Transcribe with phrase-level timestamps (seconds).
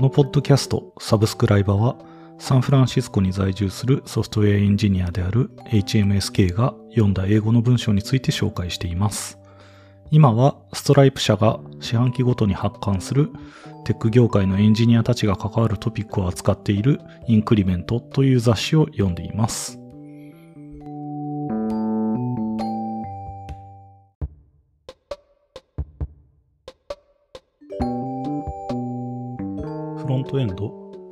[0.00, 1.94] このポッドキャスト、サブスクライバーは、
[2.38, 9.38] サンフランシスコに在住するソフトウェアエンジニアである HMSK が読んだ英語の文章について紹介しています。
[10.10, 13.28] 今はストライプ社が四半期ごとに発刊する
[13.84, 16.98] テック業界のエンジニアたちが関わるトピックを扱っている
[17.28, 19.79] インクリメントという雑誌を読んでいます。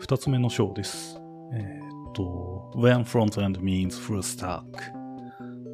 [0.08, 1.20] 2つ目の章です。
[1.52, 4.62] えー、っと、When Front End Means Full Stack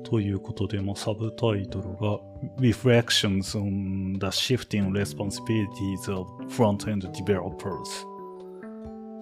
[0.02, 2.18] ということで、まあ、サブタイトルが
[2.58, 7.84] Reflections on the Shifting Responsibilities of Front End Developers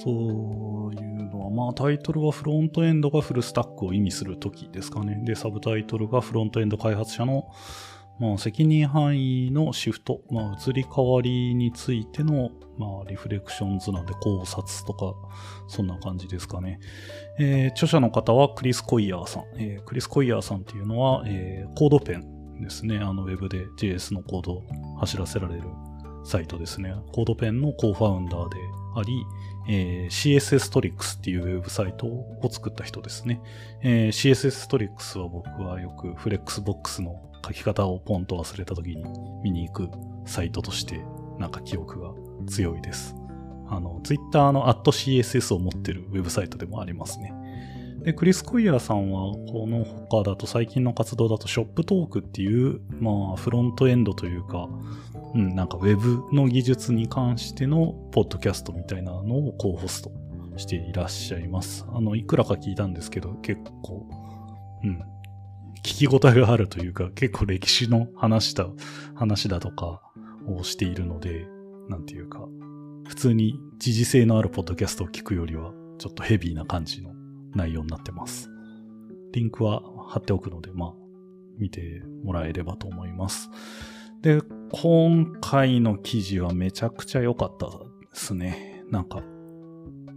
[0.02, 0.08] と
[0.94, 5.20] いうのは、まあ、タイトルはフロントエンドがフルスタックを意味するときですかね。
[5.26, 7.50] で、サブタイトルがフロントエンド開発者の
[8.22, 15.12] まあ、責任範囲のシフト、まあ、移り変わりについての、まあ、 Reflections なんで考察とか、
[15.66, 16.78] そんな感じですかね。
[17.41, 19.42] えー、著者の方はクリス・コイヤーさん。
[19.56, 22.98] えー、クリス・コイヤーさんっていうのは、えー、 CodePen ですね。
[22.98, 24.62] あの、ウェブで JS のコードを
[25.00, 25.62] 走らせられる
[26.22, 26.94] サイトですね。
[27.11, 28.56] CodePen の co-founder で
[28.94, 29.27] あり、
[29.69, 33.41] えー、CSS トリックスっていうウェブサイトを作った人ですね。
[33.82, 39.04] えー、CSS トリックスは僕はよくフレックスボックスの書き方をポンと忘れた時に
[39.42, 39.88] 見に行く
[40.26, 41.00] サイトとして
[41.38, 42.12] なんか記憶が
[42.46, 43.14] 強いです。
[43.68, 47.32] あの、ツイッターの @CSS を持ってるウェブサイトでもありますね。
[48.04, 54.68] で、クリス・コイヤーさんは、この他だと最近の活動だとショップトークっていう、まあ、フロントエンドというか、
[55.34, 60.10] うん、なんかウェブの技術に関してのポッドキャストみたいなのをこうホスト
[60.56, 61.86] していらっしゃいます。
[61.92, 64.06] あの、いくらか聞いたんですけど、結構、
[64.82, 65.02] うん、
[65.83, 68.69] 聞き応えがあるというか、結構歴史の話だ、
[69.14, 70.00] 話だとか
[70.47, 71.47] をしているので、
[71.88, 72.47] なんていうか、
[73.06, 77.12] 普通に時事性のあるポッドキャストを聞くよりは、ちょっとヘビーな感じの
[77.54, 78.48] 内容になってます。
[79.32, 80.93] リンクは貼っておくので、まあ、
[81.59, 83.50] 見てもらえればと思います。
[84.22, 87.72] で、今回の記事はめちゃくちゃ良かったで
[88.12, 88.84] すね。
[88.91, 89.22] なんか、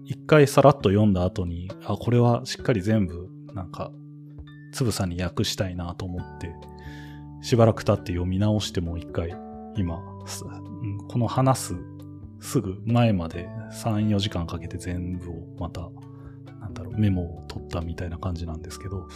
[0.03, 3.91] 一回さらっと読んだ後に、あ、これはしっかり全部、なんか、
[4.75, 6.53] つぶさに訳したいなと思って、
[7.41, 9.33] しばらく経って読み直してもう一回、
[9.77, 10.03] 今、
[11.07, 11.75] この話す
[12.41, 15.89] すぐ前まで3、4時間かけて全部をまた、
[16.59, 19.07] なんだろう、メモを取ったみたいな感じなんですけど、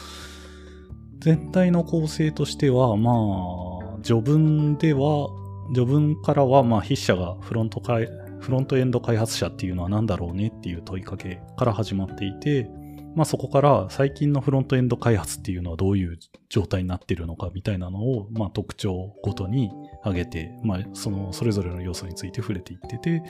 [1.20, 5.28] 全体の構成としては、まあ、序文では、
[5.76, 12.72] 序文からは、まあ、筆者がフロントフロントエンド開発者っていうのは何だろうねっていう問いかけから始まっていて、
[13.20, 19.72] まあそこから最近のフロントエンド開発っていうのはどういう状態になっているのかみたいなのを、まあ特徴ごとに
[20.04, 23.22] 挙げて、まあそのそれぞれの要素について触れていってて、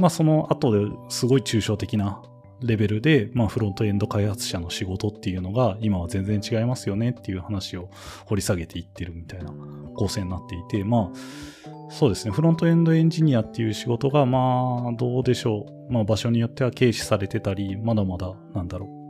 [0.00, 2.20] まあその後ですごい抽象的な
[2.60, 7.88] レベルで、まあフロントエンド開発者の仕事っていうのが今は全然違いますよねっていう話を
[8.24, 9.52] 掘り下げていってるみたいな
[9.94, 12.32] 構成になっていて、まあそうですね。
[12.32, 15.92] フロントエンドエンジニアっていう仕事が、まあ、どうでしょう。
[15.92, 19.05] まあ、場所によっては軽視されてたり、まだまだ、なんだろう。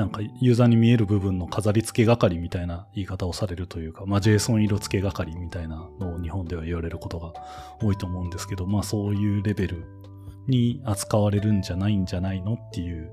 [0.00, 7.34] なんかユーザーに見える部分の飾り付け係みたいな言い方をされるというか、まあ JSON 色付け係みたいなのを日本では言われることが
[7.82, 9.84] 多いと思うんですけど、まあそういうレベル
[10.48, 13.12] に扱われるんじゃないんじゃないのっていう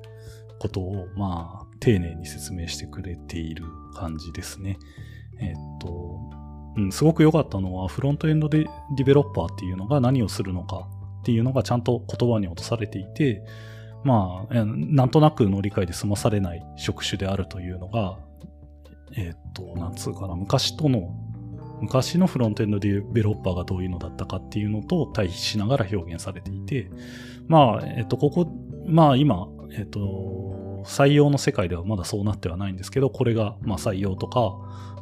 [0.59, 4.77] ことを、まあ丁寧に説明してくれている感じですね。
[5.41, 6.21] えっと、
[6.77, 8.59] うん、すごく良かったのはフロントエンドで
[8.95, 10.87] ディベロッパーっていうのが何をするのか
[11.19, 13.43] っていうのがちゃんと言葉に落とされていて、
[14.07, 18.17] まあ、なんとなくの理解で済まされない職種であるというのが、
[19.17, 21.13] えっ、と、なんつうかな、昔との、
[21.81, 26.89] 昔のフロントエンドデベロッパーがどういうのだったかっていうのと対比しながら表現されていて、
[27.47, 28.49] まあ、えっ、と、ここ、
[28.87, 34.55] まあ今、えっ、と、採用の世界ではまだそうなってはないんですけど、これが、まあ採用とか、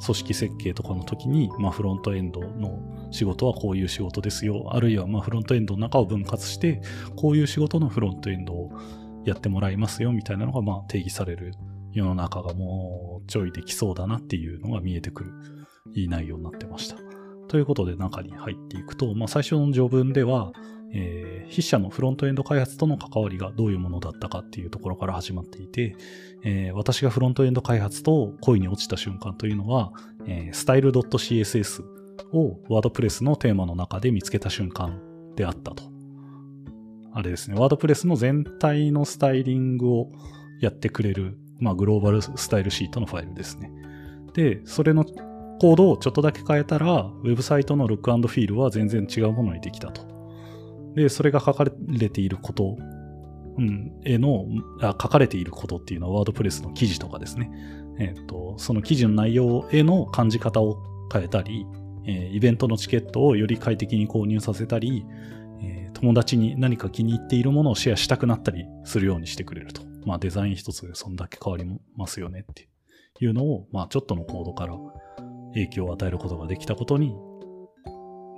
[0.03, 2.79] 組織設計とかの時に、まあフロントエンドの
[3.11, 4.69] 仕事はこういう仕事ですよ。
[4.71, 6.81] あるいはまあフロントエンドの中を分割して、
[7.15, 8.71] こういう仕事のフロントエンドを
[9.25, 11.53] やってもらいますよみたいなのがまあ定義される
[11.93, 15.31] 世の中がもうちょいできそうだなっていうのが見えてくる
[15.93, 16.97] いい内容になってました。
[17.47, 20.51] ということで中に入っていくと、まあ最初の序文では、
[20.93, 25.95] えー、筆者のフロントエンド開発との関わりがどういうものだったかっていうところから始まっていて、
[26.43, 29.93] えー、私がフロントエンド開発と恋に落ちた瞬間というのは、
[30.25, 31.83] えー、style.css
[32.33, 34.99] をワードプレスのテーマの中で見つけた瞬間
[35.35, 35.94] であったと。
[37.15, 40.11] あれですね、ワードプレスの全体のスタイリングを
[40.59, 43.71] やってくれる、まあ、グローバルスタイルシートのファイルですね。
[44.33, 50.05] で、それのコードをちょっとだけ変えたら、ウェブサイトのルックフィールは全然違うものにできたと。
[50.95, 52.75] で、それが書かれていること、
[53.57, 54.45] うん、への
[54.81, 57.49] あ、書かれていることっていうのはワードプレスの記事とかですね。
[57.97, 60.83] えっ、と、その記事の内容への感じ方を
[61.13, 61.65] 変えたり、
[62.05, 65.05] えーイベントのチケットをより快適に購入させたり、
[65.61, 69.81] えー友達に何か気に入っているものをシェアしたくなったりするようにしてくれると。
[70.05, 71.65] まあデザイン一つでそんだけ変わり
[71.95, 72.67] ますよねって
[73.21, 74.75] いうのを、まあちょっとのコードから
[75.53, 77.15] 影響を与えることができたことに、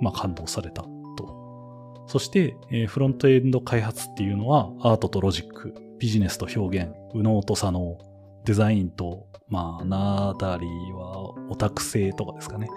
[0.00, 2.04] まあ感動されたと。
[2.06, 7.98] そして、えーフロントエンド開発っていうのはアートとロジック、ビジネスと表現、右脳と左脳、
[8.44, 12.68] デザインと、まあ、ナーダリーはオタク性とかですかね。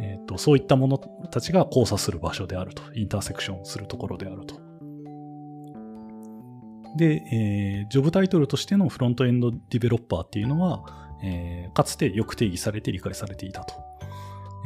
[0.00, 2.82] えっ、と、そういったものたちが交差する場所であると。
[2.94, 4.56] インターセクションするところであると。
[6.96, 10.84] で、えージョブタイトルとしてのフロントエンドディベロッパーっていうのは、
[11.22, 13.74] えーかつてよく定義されて理解されていたと。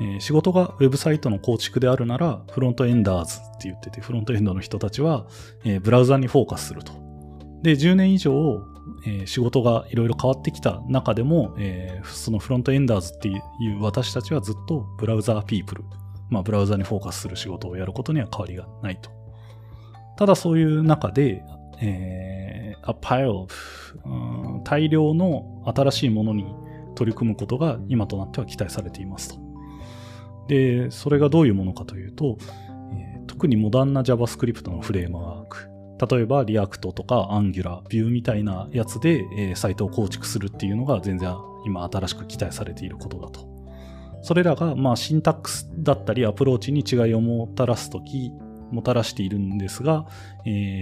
[0.01, 5.27] えー仕事がウェブサイトの構築であるなら、フロントエンダーズって言ってて、フロントエンドの人たちは、
[5.65, 6.93] えーブラウザにフォーカスすると。
[7.63, 8.63] で、10年以上、
[9.05, 15.85] えー仕事がいろいろ変わってきた中でも、えーそのフロントエンダーズっていう私たちはずっとブラウザーピープル、
[16.31, 19.11] まあ、ブラウザにフォーカスする仕事をやることには変わりがないと。
[20.17, 21.43] ただそういう中で、
[21.81, 23.55] えー、a pile of
[24.05, 26.45] うん大量の新しいものに
[26.95, 29.49] 取り組むことが今となっては期待されていますと。
[30.49, 32.39] で、それがどういうものかというと、
[32.97, 35.69] え特にモダンな JavaScript のフレームワーク、
[36.01, 41.37] 例えば React とか Angular、Vue みたいなやつで、えーサイトを構築するっていうのが全然
[41.67, 43.49] 今新しく期待されていることだと。
[44.23, 48.31] それらが、まあ、シンタックスだったりアプローチに違いをもたらすとき、
[48.71, 50.07] もたらしているんですが、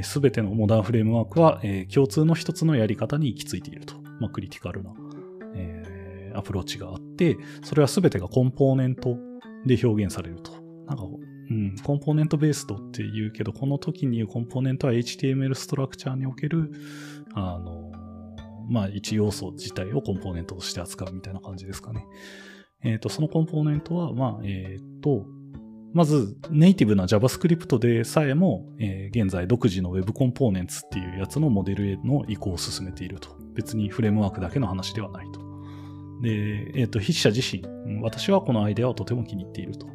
[0.02, 3.94] す、べ、てのモダンフレームワークは、えー共通の一つのやり方に行き着いていると。
[4.20, 4.92] まあ、クリティカルな、
[5.54, 9.16] えーアプローチがあって、それはすべてがコンポーネント
[9.64, 10.52] で表現されると。
[10.86, 11.04] なんか、
[11.50, 16.72] うん、コンポーネントベースドって言うけど、この時に言うコンポーネントは HTML ストラクチャーにおける、
[17.34, 17.92] あの、
[18.68, 22.04] まあ、一要素自体をコンポーネントとして扱うみたいな感じですかね。
[22.82, 25.24] えっ、と、そのコンポーネントは、まあ、えっ、と、
[25.94, 33.30] まず、ネイティブな JavaScript でさえも、えー現在独自の Web コンポーネンツっていうやつのモデルへの移行を進めていると。
[33.54, 35.40] 別にフレームワークだけの話ではないと。
[36.22, 37.62] で、えっ、と、筆者自身、
[38.02, 39.86] 私はこのアイデアをとても気に入っていると。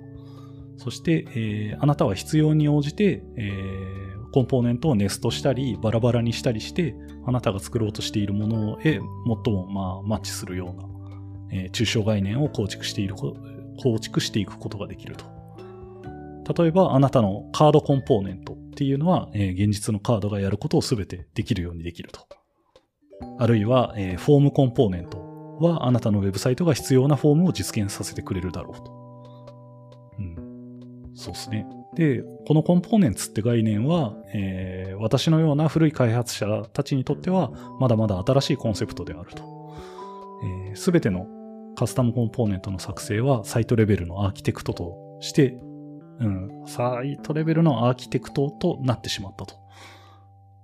[0.83, 6.95] そして、えーあなたは必要に応じて、えーコンポーネントをネストしたり、バラバラにしたりして、
[7.25, 9.01] あなたが作ろうとしているものへ
[9.43, 10.87] 最も、まあ、マッチするような、
[11.51, 15.25] えー抽象概念を構築している、構築していくことができると。
[16.57, 22.21] 例えば、あなたのカードコンポーネントっていうのは、え現実のカードがやることをすべてできるようにできると。
[23.37, 25.19] あるいは、えフォームコンポーネント
[25.59, 29.00] は、あなたのウェブサイトが必要なフォームを実現させてくれるだろうと。
[31.21, 31.65] そうですね。
[31.95, 39.75] で、このコンポーネンツって概念は、えー私のような古い開発者たちにとっては、まだまだ新しいコンセプトであると。
[40.75, 41.27] す、べ、ての
[41.75, 45.57] カスタムコンポーネントの作成は、サイトレベルのアーキテクトとして、
[46.19, 49.55] うん、サイトレベルのアーキテクトとなってしまったと。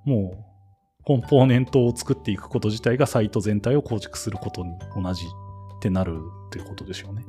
[0.06, 7.26] もう、コンポーネントを作っていくこと自体がサイト全体を構築することに同じってなるってことでしょうね。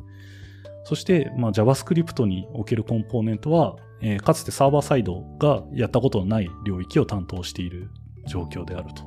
[0.88, 7.90] そして、まあ、JavaScript におけるコンポーネントは、えーかつてサーバーサイドがやったことのない領域を担当している
[8.26, 9.02] 状況であると。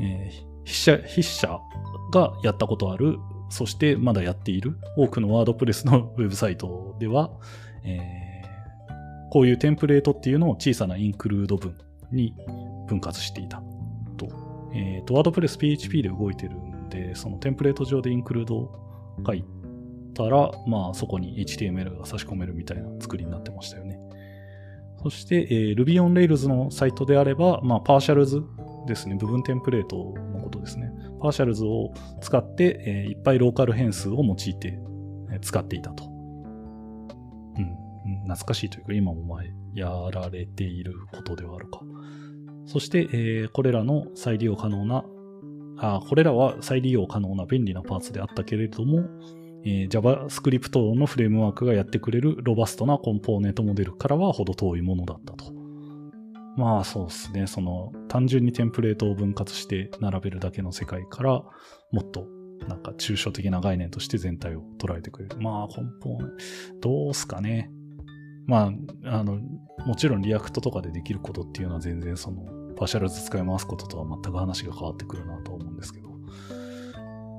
[0.00, 1.60] えー筆者、筆者
[2.12, 3.18] がやったことある、
[3.48, 7.30] そしてまだやっている多くのワードプレスのウェブサイトでは、
[7.82, 8.26] えー
[9.30, 11.76] こういうテンプレートっていうのを小さなインクルード文
[12.12, 12.34] に
[12.86, 13.62] 分割していた
[14.16, 14.28] と。
[14.72, 18.70] えっ、と、ワードプレス PHP で動いてるんで、そのテンプレート上でインクルード
[19.26, 19.55] 書いて
[20.16, 24.00] たら、まあそこに HTML が差し込めるみたいな作りになってましたよね。
[25.02, 28.42] そして、えー Ruby on Rails のサイトであれば、まあパーシャルズ
[28.86, 30.90] ですね、部分テンプレートのことですね。
[31.20, 34.78] パーシャルズを使って、えーいっぱいローカル変数を用いて、
[35.30, 36.04] えー使っていたと。
[36.04, 41.80] うん、うん懐かしいというか、今も前やられていることではあるか。
[42.64, 45.04] そして、えーこれらの再利用可能な、
[45.78, 49.04] あ、これらは再利用可能な便利なパーツであったけれども、
[49.66, 55.52] えー JavaScript のフレームワークがやってくれるロバストなコンポーネントモデルからは程遠いものだったと。
[56.56, 57.46] まあそうですね。
[57.48, 61.42] その単純にテンプレートを分割して並べるだけの世界から
[61.90, 62.28] もっと
[62.68, 65.36] なんか抽象的な概念として全体を捉えてくれる。
[65.40, 67.70] まあコンポーネント、どうすかね。
[68.46, 68.70] ま
[69.04, 69.40] あ、あの、
[69.86, 72.44] もちろん React とかでできることっていうのは全然その
[72.76, 76.06] partials 使い回すこととは全く話が変わってくるなと思うんですけど。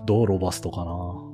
[0.06, 1.27] どう robust かな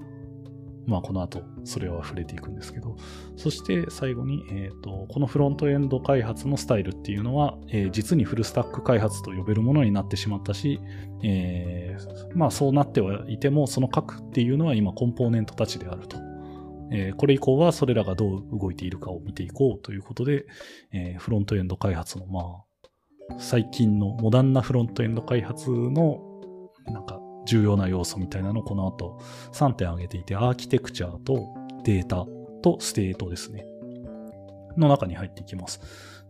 [0.85, 2.97] まあ、この後、それは触れていくんですけど、
[3.37, 10.79] そして最後に、えっ、と、このフロントエンド開発のスタイルっていうのは、えー実にフルスタック開発と呼べるものになってしまったし、
[11.23, 16.17] えーまあ、そうなってはいても、その核っていうのは今コンポーネントたちであると。
[16.91, 20.45] えーこれ以降はそれらがどう動いているかを見ていこうということで、
[20.91, 26.19] えーフロントエンド開発の、まあ、最近のモダンなフロントエンド開発の、
[26.85, 29.19] なんか、重要な要素みたいなのをこの後
[29.51, 31.47] 3点挙げていて、アーキテクチャと
[31.83, 32.25] データ
[32.61, 33.65] とステートですね。
[34.77, 35.81] の中に入っていきます。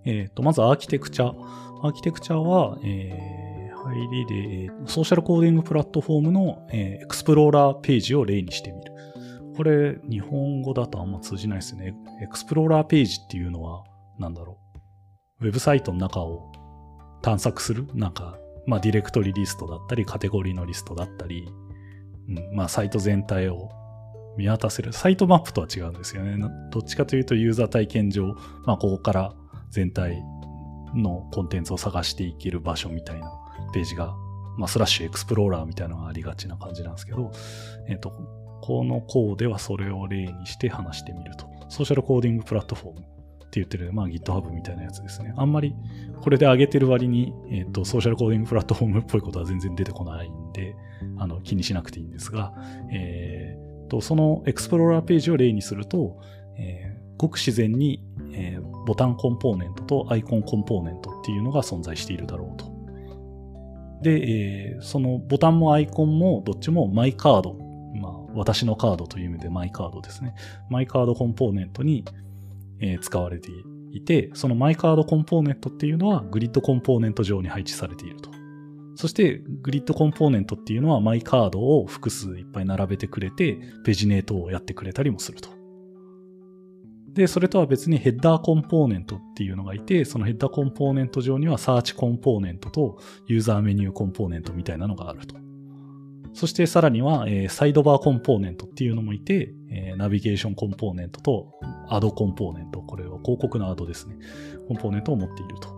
[0.06, 1.28] えっ、と、まずアーキテクチャ。
[1.28, 8.94] アーキテクチャは、えー、入りで、えーソーシャルコーディングプラットフォームの、えーエクスプローラーページを例にしてみる。
[9.56, 11.96] これ、日本語だとあんま通じないですね。
[12.22, 13.84] エクスプローラーページっていうのは、
[14.18, 14.58] なんだろ
[15.42, 15.46] う。
[15.46, 16.52] ウェブサイトの中を
[17.22, 21.50] 探索するなんか、まあ、ディレクトリリストだったり、カテゴリーのリストだったり、
[22.30, 23.70] うん、まあ、サイト全体を
[24.38, 24.94] 見渡せる。
[24.94, 26.38] サイトマップとは違うんですよね。
[26.72, 29.34] どっちかというと、ユーザー体験上、まあ、ここから
[29.70, 30.24] 全体
[30.96, 33.32] のコンテンツを探していける場所みたいな
[33.74, 34.16] ページが、
[34.58, 37.32] まあ、スラッシュエクスプローラーみたいなのがありがちな感じなんですけど、
[37.88, 38.12] えっ、と、
[38.62, 41.48] このコーデはそれを例にして話してみると。
[41.70, 43.13] ソーシャルコーディングプラットフォーム
[43.54, 45.34] って言ってる、まあ GitHub みたいなやつですね。
[45.38, 45.76] あんまり
[46.22, 50.76] これで上げてる割に、えっ、と、ソーシャルコーディングプラットフォームっぽいことは全然出てこないんで、
[51.18, 52.54] あの、気にしなくていいんですが、
[52.92, 56.20] えーと、そのエクスプローラーページを例にすると、
[56.58, 62.66] えーごく自然に、えーボタンコンポーネントとアイコンコンポーネントっていうのが存在しているだろうと。
[64.02, 67.54] で、えーそのボタンもアイコンもどっちもマイカード、
[67.96, 70.36] まあ、私のカードという意味でマイカードですね。
[70.70, 72.04] マイカードコンポーネントに、
[72.92, 73.50] え使われて
[73.92, 78.32] いて、そのマイカードコンポーネントっていうのはグリッドコンポーネント上に配置されていると。
[78.96, 85.50] そして、グリッドコンポーネントっていうのはマイカードを複数いっぱい並べてくれて、ペジネートをやってくれたりもすると。
[87.14, 95.36] で、それとは別にヘッダーコンポーネントっていうのがいて、そのヘッダーコンポーネント上にはサーチコンポーネントとユーザーメニューコンポーネントみたいなのがあると。
[96.34, 101.54] そしてさらには、えーサイドバーコンポーネントっていうのもいて、えーナビゲーションコンポーネントと
[101.90, 104.16] アドコンポーネント、これは広告のアドですね。
[104.68, 105.70] コンポーネントを持っていると。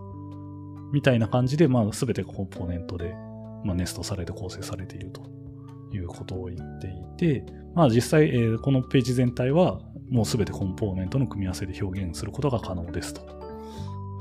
[0.94, 3.14] みたいな感じで、まあ、すべてコンポーネントで、
[3.66, 5.22] まあ、ネストされて構成されていると
[5.94, 13.45] いうことを言っていて、まあ、実際、えーこのページ全体は、もうすべてコンポーネントの組み合わせで表現することが可能ですと。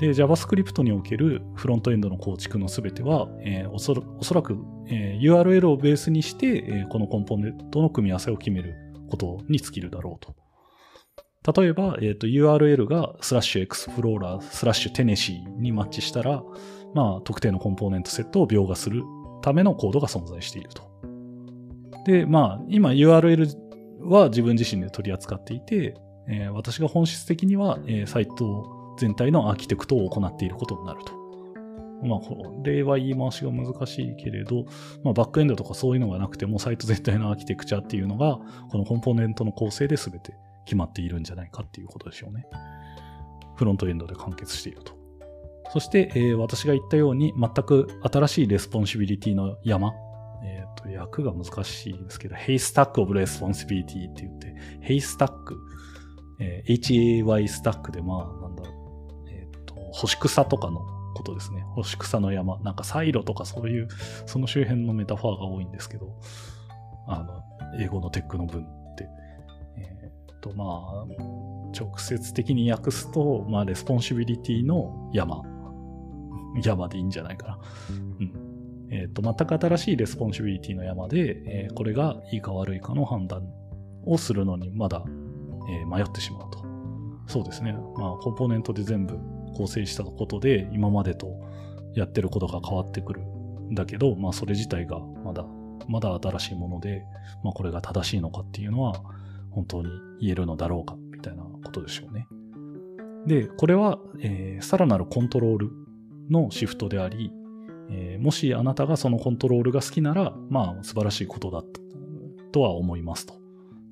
[0.01, 4.57] で、JavaScript におけるフロントエンドの構築のすべては、えーおそらおそらく、
[4.89, 8.75] えー URL をベースにして、えーこのコンポーネントの組み合わせを決める
[9.09, 10.35] ことに尽きるだろうと。
[11.61, 16.43] 例えば、えー URL がスラッシュエクスプローラー、スラッシュテネシーにマッチしたら、
[16.95, 19.03] まあ、特定のコンポーネントセットを描画する
[19.43, 20.83] ためのコードが存在していると。
[22.07, 23.49] で、まあ、今 URL
[24.01, 25.95] は自分自身で取り扱っていて、
[26.29, 31.25] えー私が本質的には、えーサイト全体のアーキテクトを行っていることになると。
[32.07, 34.67] まあ、これは言い回しが難しいけれど、
[35.03, 38.39] まあ、バックエンドとかそういうのがなくても、サイト全体のアーキテクチャっていうのが、
[38.71, 40.35] このコンポーネントの構成で全て
[40.67, 42.47] 決まっているんじゃないかっていうことでしょうね。
[43.57, 44.93] フロントエンドで完結していると。
[45.73, 49.93] そして、えー私が言ったように、全く新しい responsibility の山。
[50.45, 55.57] えっ、と、訳が難しいですけど、 haystack of responsibility って言って、 haystack、
[56.39, 58.44] えー HAY stack で、まあ、
[59.95, 60.81] えっ、と、干し草とかの
[61.15, 61.63] ことですね。
[61.75, 62.59] 干し草の山。
[62.61, 63.89] なんかサイロとかそういう、
[64.27, 66.19] その周辺のメタファーが多いんですけど、
[67.07, 67.43] あの、
[67.79, 69.09] 英語のテックの文って。
[69.79, 71.07] えっ、と、まあ、
[71.79, 75.43] 直接的に訳すと、まあ、 responsibility の山。
[76.63, 77.59] 山でいいんじゃないかな。
[77.91, 78.89] うん。
[78.91, 83.43] えっ、と、全く新しい responsibility の山で、えーこれがいいか悪いかの判断
[84.07, 85.05] をするのにまだ、
[85.69, 86.65] え迷ってしまうと。
[87.27, 87.73] そうですね。
[87.97, 89.19] まあ、コンポーネントで全部
[89.55, 91.41] 構成したことで、今までと
[91.95, 95.47] やってることが変わってくるんだけど、まあ、それ自体がまだ、
[95.89, 97.05] まだ新しいもので、
[97.43, 99.03] まあ、これが正しいのかっていうのは、
[99.51, 99.89] 本当に
[100.21, 102.27] 言えるのだろうか、みたいなことでしょうね。
[103.27, 105.71] で、これは、えーさらなるコントロール
[106.31, 107.33] のシフトであり、
[107.91, 111.63] えーもしあなたがそのコントロールが好きなら、まあ素晴らしいことだ
[112.53, 113.44] とは思いますと。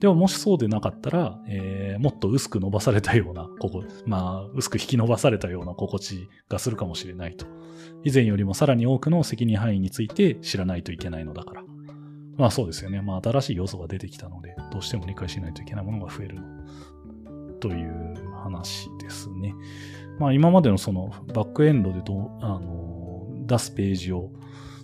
[0.02, 7.46] でももしそうでなかったら、えーもっと薄く伸ばされたような、ここ、まあ薄く引き伸ばされたような心地がするかもしれないと。
[8.02, 11.62] 以前よりもさらに多くの責任範囲について知らないといけないのだから。
[12.36, 13.00] まあそうですよね。
[13.00, 16.38] まあ新しい要素が出てきたので、どうしても理解しないといけないものが増える
[17.60, 19.54] という話ですね。
[20.18, 24.32] まあ今までのそのバックエンドでど、あの、出すページを、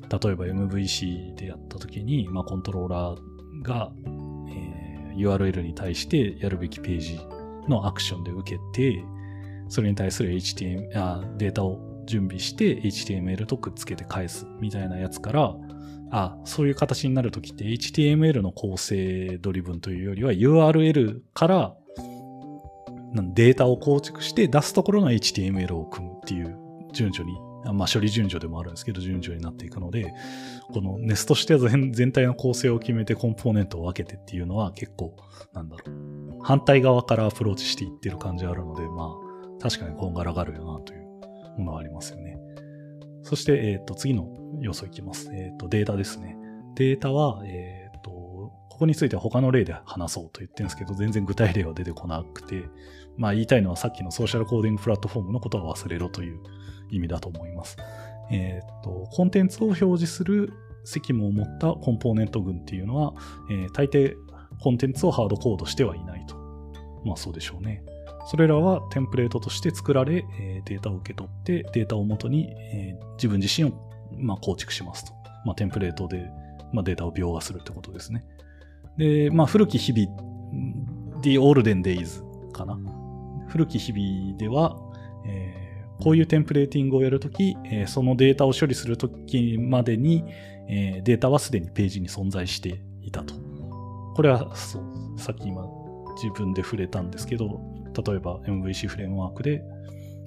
[0.09, 3.93] 例えば MVC でやったときに、まあコントローラーが、
[5.19, 7.21] URL に対してやるべきページ
[7.69, 9.05] のアクションで受けて、
[9.69, 15.55] それに対する HTML、あデータを準備して HTML とくっつけて返すみたいなやつから、
[16.11, 21.75] あ、そういう形になるときって HTML の構成ドリブンというよりは URL から
[23.35, 26.57] データを構築して出すところの HTML を組むっていう
[26.93, 30.13] 順序に、まあ処理順序でもあるんですけど順序になっていくので、
[30.73, 35.17] このネストして全全体の構成を決めてコンポーネントを分けてっていうのは結構、
[35.53, 41.01] なんだろう、反対側からアプローチしていってる感じあるので、まあ確かにこんがらがるよなという
[41.59, 42.39] ものはありますよね。
[43.23, 44.29] そして、えっ、ー、と、次の
[44.61, 45.31] 要素いきます。
[45.35, 46.37] えっ、ー、と、データですね。
[46.77, 52.65] データは、えっ、ー、と、ここについては他の例で話そうと言ってるんですけど、全然具体例は出てこなくて、
[53.17, 56.41] まあ言いたいのはさっきのソーシャルコーディングプラットフォームのことは忘れろという
[56.91, 57.77] 意味だと思います。
[58.31, 60.53] えっ、と、コンテンツを表示する
[60.85, 63.15] 責務を持ったコンポーネント群っていうのは、
[63.51, 64.15] えー、大抵
[64.61, 66.37] コンテンツをハードコードしてはいないと。
[67.05, 67.85] まあそうでしょうね。
[68.27, 75.13] それらはテンプレートとして作られ、えデータを受け取って、データをもとに、え自分自身を、ま構築しますと。
[75.47, 76.31] まあ、テンプレートで、
[76.73, 78.25] まデータを描画するってことですね。
[78.99, 82.79] で、まあ、古き日々、The Olden Days かな。
[83.49, 84.77] 古き日々では、
[85.27, 85.68] えー、
[86.01, 90.25] こういうテンプレーティングをやるとき、そのデータを処理するときまでに、
[90.69, 93.35] データはすでにページに存在していたと。
[94.15, 95.65] これは、さっき今
[96.23, 97.61] 自分で触れたんですけど、
[98.07, 99.63] 例えば MVC フレームワークで、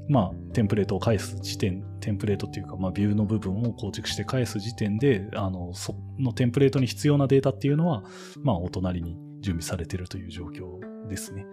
[0.10, 8.04] まあ、テンプレートを返す時点、テンプレートっていうか、まあ、ビューの部分を構築して返す時点で、あの、そのテンプレートに必要なデータっていうのは、
[8.42, 11.46] まあ、お隣に準備されているという状況ですね。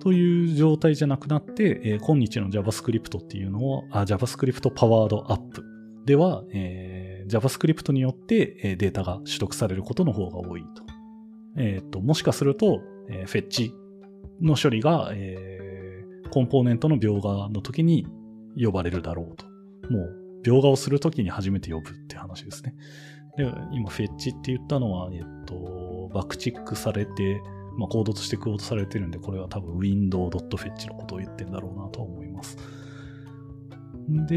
[0.00, 5.64] という状態じゃなくなって、えー、今日の JavaScript っていうのを、JavaScript パワードアップ
[6.06, 10.82] では、えー、JavaScript によって、データが取得されることの方が多いと。
[11.56, 13.74] え、ー、と、もしかすると、えー、フェッチ
[14.40, 18.06] の処理が、えー、コンポーネントの描画の時に
[18.56, 19.46] 呼ばれるだろうと。
[19.92, 22.74] もう、描画をするときに初めて呼ぶって話ですね。
[23.36, 27.42] で、今、フェッチって言ったのは、えっと、バックチックされて、
[27.76, 32.56] まあ、コードとしてクオートされてるんで、これは多分 window.fetch のことを言ってんだろうなと思います。
[34.08, 34.36] で、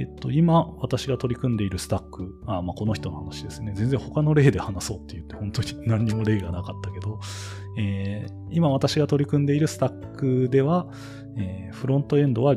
[0.00, 3.72] えっ、ー、と、今、私が取り組んでいるスタック、あ、まあ、この人の話ですね。
[3.74, 7.20] 全然他の例で話そうって言って、本当に 何にも例がなかったけど、
[7.78, 10.88] えー、今私が取り組んでいるスタックでは、
[11.36, 12.56] えー、フロントエンドは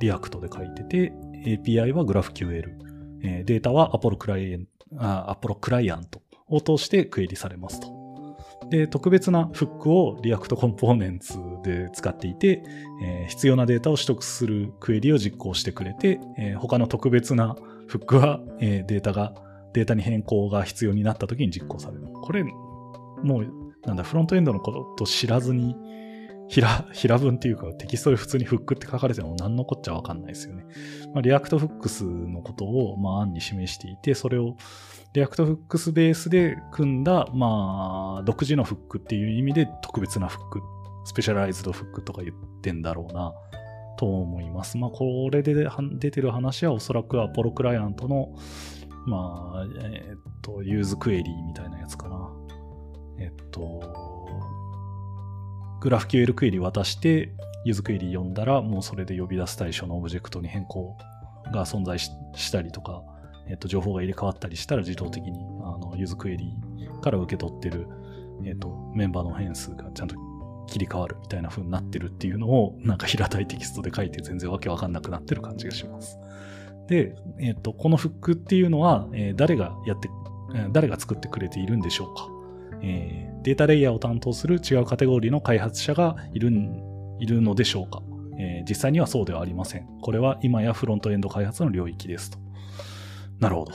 [0.00, 1.12] React で書いてて、
[1.44, 2.70] API は GraphQL、
[3.22, 4.66] えー、データは Apollo クライアン
[4.98, 7.95] あ Apollo クライアントを通してクエリされますと。
[8.70, 12.62] で、特別なフックをリアクトコンポーネンツで使っていて、
[13.02, 19.34] えー、必要なデータを取得するクエリを実行してくれて、えー、他の特別なフックは、えー、データが、
[19.72, 22.08] データに変更が必要になった時に実行される。
[22.22, 25.76] これ、もうなんだ、フロントエンドのこと知らずに、
[26.48, 30.66] 平、平文っていうかテキストで普通にフックって書かれても何のこっちゃわかんないですよね。
[31.12, 34.56] まあ、 React Hooks のことを、まあ、暗に示していて、それを、
[35.12, 40.60] React Hooks ベースで組んだ、まあ、独自のフックっていう意味で特別なフック、
[41.04, 43.32] specialized hook とか言ってんだろうな、
[43.98, 44.76] と思います。
[44.76, 48.34] まあ、これで出てる話はおそらく Apollo Client の、
[49.06, 52.30] まあ、えっと、 useQuery みたいなやつかな。
[53.18, 54.15] えっと、
[55.80, 57.30] グラフ QL クエリ渡して、
[57.64, 60.96] ユズクエリ読んだら、もうそれで呼び出す対象のオブジェクトに変更
[61.52, 62.10] が存在し
[62.52, 63.02] たりとか、
[63.48, 66.54] えっと、情報が入れ替わったりしたら自動的に、あの、ユズクエリ
[67.02, 67.86] から受け取ってる、
[68.44, 70.16] えっと、メンバーの変数がちゃんと
[70.66, 76.18] 切り替わるみたいな風になってるっていうのを、なんか平たいテキストで書いて全然わけわかんなくなってる感じがします。
[76.88, 80.08] で、えっと、このフックっていうのは、えー、誰がやって、
[80.72, 82.28] 誰が作ってくれているんでしょうか
[82.82, 86.50] えー、データレイヤーを担当する違うカテゴリーの開発者がいる
[87.20, 88.02] いるのでしょうか、
[88.40, 89.86] えー、実際にはそうではありません。
[90.02, 92.38] これは今やフロントエンド開発の領域ですと。
[93.38, 93.72] なるほど。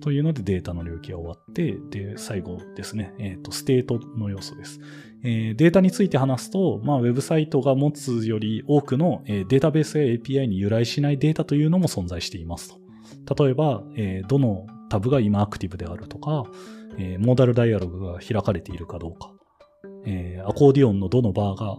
[0.00, 4.78] というのでデータの領域が終わって、で、最後ですね、えっ、ー、と、ステートの要素です。
[5.24, 12.78] えー、データについて話すと、まあ、ウェブサイトが持つより多くの、え、データベースや API に由来しないデータというのも存在しています
[13.26, 13.44] と。
[13.44, 16.44] 例えば、え、どのタブが今アクティブであるとか、
[16.98, 19.32] えー、モーダルダイアログが開かれているかどうか、
[20.04, 21.76] えー、アコーディオンのどのバーが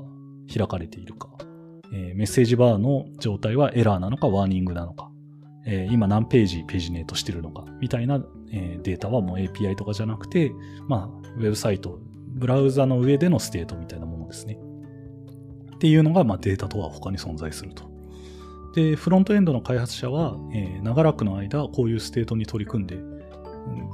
[0.52, 1.30] 開かれているか、
[1.94, 5.12] えー、メッセージバーの状態はエラーなのかワーニングなのか、
[5.66, 10.52] えー、今何ページページネートしてるのか、みたいな、えー、データはもう API とかじゃなくて、
[10.88, 14.60] まあ、ウェブサイト、ブラウザの上でのステートみたいなものですね。
[15.76, 17.90] っていうのが、まあ、データとは他に存在すると。
[18.76, 22.98] で、フロントエンドの開発者は、えー、長らくの間、こういうステートに取り組んで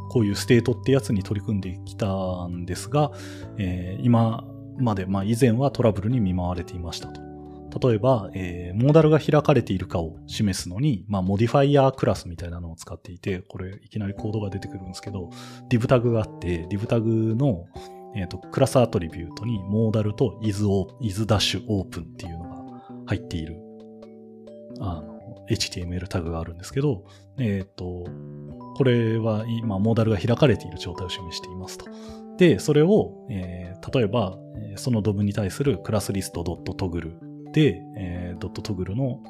[0.09, 3.11] こういうステートってやつに取り組んできたんですが、
[3.57, 4.45] えー、今
[4.77, 7.25] まで、まあ以前はトラブルに見舞われていましたと。
[7.79, 15.29] 例えば、えー、モーダルが開かれているかを示すのに、まあ、 modifier class みたいなのを使っていて、これ、いきなりコードが出てくるんですけど、
[15.69, 17.65] div タグがあって、div タグの、
[18.15, 20.63] えっ、ー、と、 class attribute に、 modal と is,
[21.01, 22.63] is ダッシュオープンっていうのが
[23.07, 23.57] 入っている、
[24.79, 27.03] あの、HTML タグがあるんですけど、
[27.37, 28.05] えっ、ー、と、
[28.75, 31.85] これは今、モーダルが開かれている状態を示していますと。
[32.37, 34.37] で、それを、えー、例えば、
[34.75, 39.21] そのドムに対するクラスリスト .toggle で、えー、ドットトグルの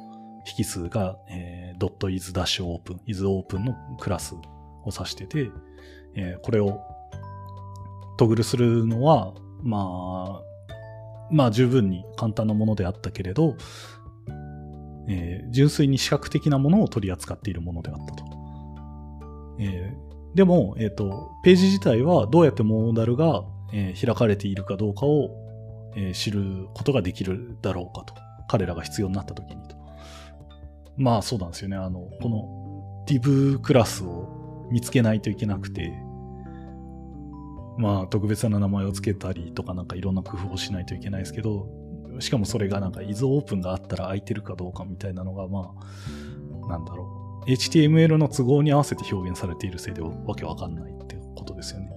[0.58, 4.40] 引数が、えー、ドット is ダッシュオープン、is オープンのクラスを
[4.86, 5.50] 指してて、
[6.14, 6.80] えー、これを
[8.16, 10.42] トグルするのは、まあ、
[11.30, 13.56] まあ十分に簡単なものであったけれど、
[15.08, 18.35] えー、純粋に視覚的なものを取り扱っているものであったと。
[19.58, 25.30] えー、でも、えっ、ー、と、ページ自体はどうやってモーダルが、えー、開かれているかどうかを
[25.96, 28.14] えー、知ることができるだろうかと。
[28.48, 29.76] 彼らが必要になった時にと。
[30.96, 31.76] まあそうなんですよね。
[31.76, 35.92] あの、この div クラスを見つけないといけなくて、
[37.78, 41.66] まあ特別な名前を付けたりとかなんかいろんな工夫をしないといけないですけど、
[42.20, 45.74] しかもそれがなんか is open があったら空いてるかどうかみたいなのがま
[46.66, 47.25] あ、なんだろう。
[47.46, 51.90] HTML の都合に合わせて表現されているせいでわけわかんないってことですよね。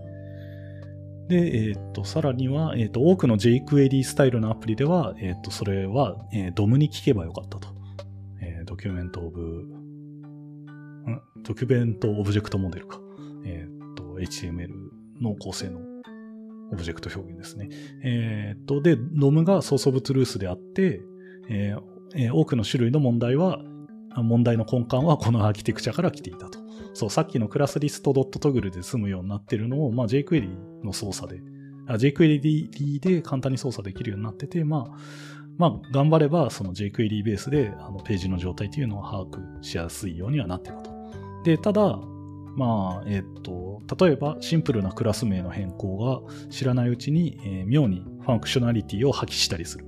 [1.30, 7.70] で、えっ、と、さらには、えっ、と、多くの jQuery スタイルのアプリでは、えっ、と、それは、えー、DOM に聞けばよかったと。
[8.42, 9.68] えー、ドキュメントオブ、
[11.44, 13.00] Document Object Model か。
[13.46, 14.70] えっ、と、HTML
[15.22, 15.80] の構成の
[16.72, 17.70] オブジェクト表現ですね。
[18.04, 21.02] えっ、と、で、DOM が source of truth であって、
[21.48, 23.60] えー、多くの種類の問題は、
[24.16, 26.60] 問題の根幹はこのアーキテクチャから来ていたと。
[26.94, 31.42] そう、さっきのクラスリスト .toggle で済むようになってるのを、まあ、jQuery の操作で、
[31.88, 34.98] jQuery で簡単に操作できるようになってて、まあ、
[35.58, 40.92] まあ、頑張れば、その jQuery ベースで、あの、ページの状態っていうのを把握しやすいようにはなってたと。
[41.44, 42.00] で、ただ、
[42.56, 49.86] まあ、えっ、と、例えばシンプルなクラス名の変更が知らないうちに、えー、妙に functionality を発揮したりする。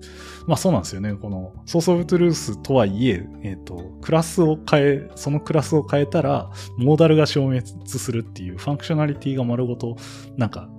[0.47, 1.13] まあそうなんですよね。
[1.13, 9.95] この source of truth とはいえ、えっ、と、クラスを変え、そのクラスを変えたら、モーダルが消滅するっていう functionality が丸ごと、
[10.37, 10.69] なんか、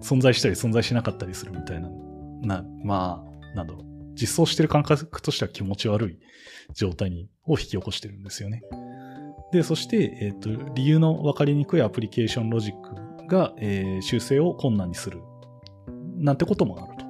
[0.00, 1.88] 存在したり存在しなかったりするみたいな、
[2.42, 3.92] な、まあ、なんだろう。
[4.14, 6.18] 実装してる感覚としては気持ち悪い
[6.74, 8.62] 状態にを引き起こしてるんですよね。
[9.52, 15.20] で、そして、えっ、ー、と、理由の分かりにくいアプリケーションロジックが、えー、修正を困難にする。
[16.16, 17.01] なんてこともある。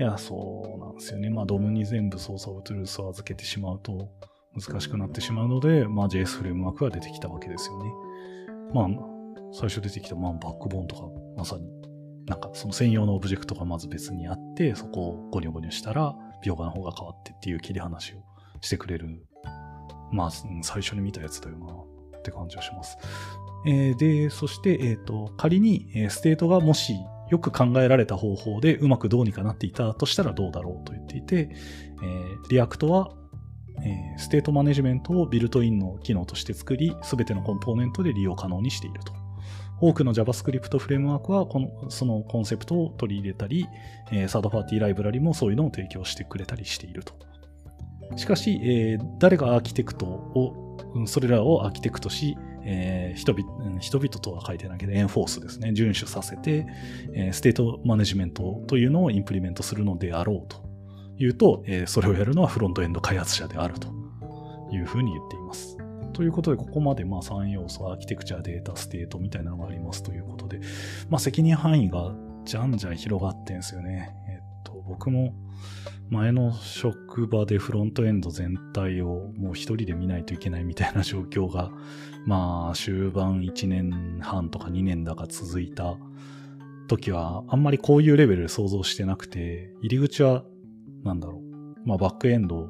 [0.00, 1.28] いや、そうなんですよね。
[1.28, 4.08] まあ、ドムに全部操作をトゥルースを預けてしまうと
[4.58, 7.90] 難しくなってしまうので、まあ、JS フレームワークが出てきたわけですよね。
[8.72, 8.88] まあ、
[9.52, 11.02] 最初出てきた、まあ、バックボーンとか、
[11.36, 11.68] まさに、
[12.24, 18.22] なんかその専用のオブジェクトがまず別にあって、そこをゴニョゴニョしたら、描画の方が変わってっていう切り離しを
[18.62, 19.22] してくれる
[20.12, 20.30] まあ、
[20.62, 22.96] 最初に見たやつだよなって感じがします。
[23.66, 26.96] えー、で、そして、えっ、ー、と、仮に、えー、ステートがもし
[27.30, 31.50] よく考えられた方法でうまくどうにかなっていたとしたらどうだろうと言っていて、
[32.02, 33.10] えー、 React は、
[33.82, 39.12] えー、 state management をビルトインの機能として作り、すべてのコンポーネントで利用可能にしていると。
[39.80, 43.66] 多くの JavaScript フレームワークはこのそのコンセプトを取り入れたり、
[44.12, 47.14] えー、サードパーティーライブラリもそういうのを提供してくれたりしていると。
[48.16, 56.66] しかし、えー、誰がアーキテクトを、それらをアーキテクトし、えー、人々人々とは書いてないけど、 enforce ですね、遵守させて、
[57.14, 60.68] えー、 state management というのを implement するのであろうと
[61.18, 63.88] いうと、えー、それをやるのはフロントエンド開発者であると
[64.72, 65.76] いうふうに言っています。
[66.12, 70.60] ということで、ここまでまあ3要素、アーキテクチャ、データ、ステートみたいなのがありますということで、
[71.08, 74.14] まあ責任範囲がじゃんじゃん広がってんですよね。
[74.28, 75.34] えっと、僕も
[76.10, 81.70] 前の職場でフロントエンド全体をもう一人で見ないといけないみたいな状況が、
[82.26, 85.96] まあ終盤1年半とか2年だか続いた
[86.88, 90.44] 時は、あんまりこういうレベルで想像してなくて、入り口は、
[91.04, 92.68] なんだろう、まあバックエンド、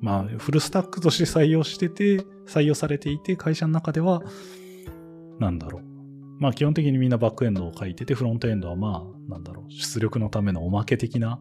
[0.00, 4.22] まあフルスタックとして採用してて、採用されていて、会社の中では、
[5.38, 5.91] なんだろう、
[6.42, 11.38] まあ基本的にみんなバックエンドを書いてて、フロントエンドはまあ、なんだろう、出力のためのおまけ的な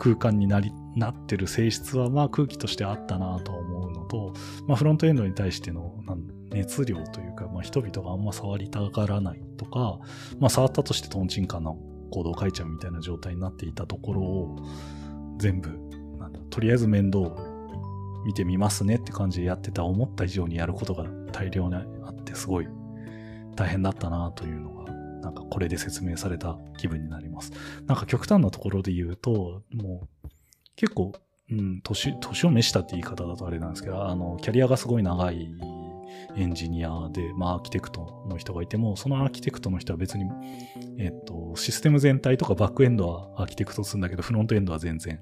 [0.00, 4.34] 空間になり、なってる性質はまあ空気としてあったなと思うのと、
[4.66, 5.94] まあフロントエンドに対しての
[6.50, 10.00] 熱量というか、まあ人々があんま触りたがらないとか、
[10.40, 11.70] まあ触ったとしてトンチンカンな
[12.10, 14.56] コードを書いちゃうみたいな状態になっていたところを
[15.36, 15.68] 全部、
[16.18, 17.20] なんだ、とりあえず面倒
[18.26, 22.66] 見てみますねって感じでやってた思った以上にやることが大量にあってすごい
[23.58, 27.52] 大変だったなというのが、なんかこれで説明された気分になります。
[27.86, 30.28] なんか極端なところで言うと、もう
[30.76, 31.12] 結構、
[31.50, 35.50] うん、年、年を召したって言い方だとあれなんですけど、あの、キャリアがすごい長い
[36.36, 40.24] エンジニアで、まあ、アーキテクトの人がいても、そのアーキテクトの人は別に、
[40.98, 45.20] えっと、システム全体とかバックエンドはアーキテクトするんだけど、フロントエンドは全然、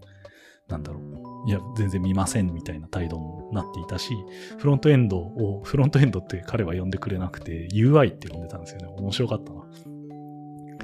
[0.68, 4.14] なんだろう、いや、全然見ませんみたいな態度になっていたし、
[4.58, 8.88] フロントエンドを、フロントエンドって彼は呼んでくれなくて、UI って呼んでたんですよね。
[8.98, 9.64] 面白かったな。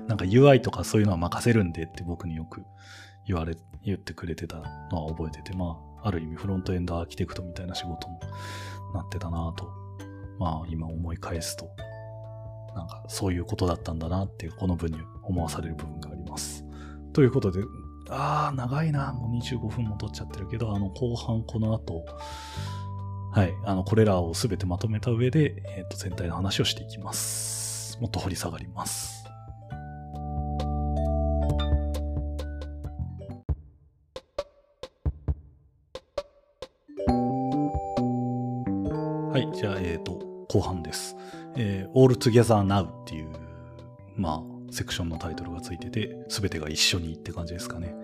[0.07, 2.63] なんか UI とかそういうのは任せるんでって僕によく
[3.27, 4.59] 言われ、言ってくれてた
[4.91, 8.21] のは覚えてて、まあ、ある意味フロントエンドアーキテクトみたいな仕事も
[8.95, 9.69] なってたなと、
[10.39, 11.71] まあ今思い返すと、
[12.75, 16.65] なんかそういうことだったんだなってこの文に思わされる部分があります。
[17.13, 17.61] ということで、
[18.13, 19.13] ああ、長いな。
[19.13, 22.05] もう25分も取っちゃってるけど、あの、後半この後、
[23.33, 27.99] はい、あの、これらをすべてまとめた上で、えっ、ー、と、全体の話をしていきます。
[28.01, 29.25] もっと掘り下がります。
[39.33, 41.17] はい、じゃあ、えっ、ー、と、後半です。
[41.57, 43.31] えー、All Together Now っていう、
[44.17, 47.95] まあ、セクションのタイトルがついてて、すべてが一緒にって感じですかね。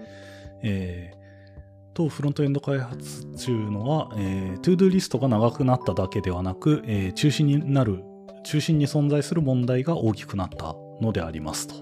[0.62, 8.04] えー、と、フロントエンド開発中のは、えー、 to-do リストが長くなっただけではなく、えー、中心になる、
[8.44, 11.74] 中心に存在する問題が大きくなったのでありますと。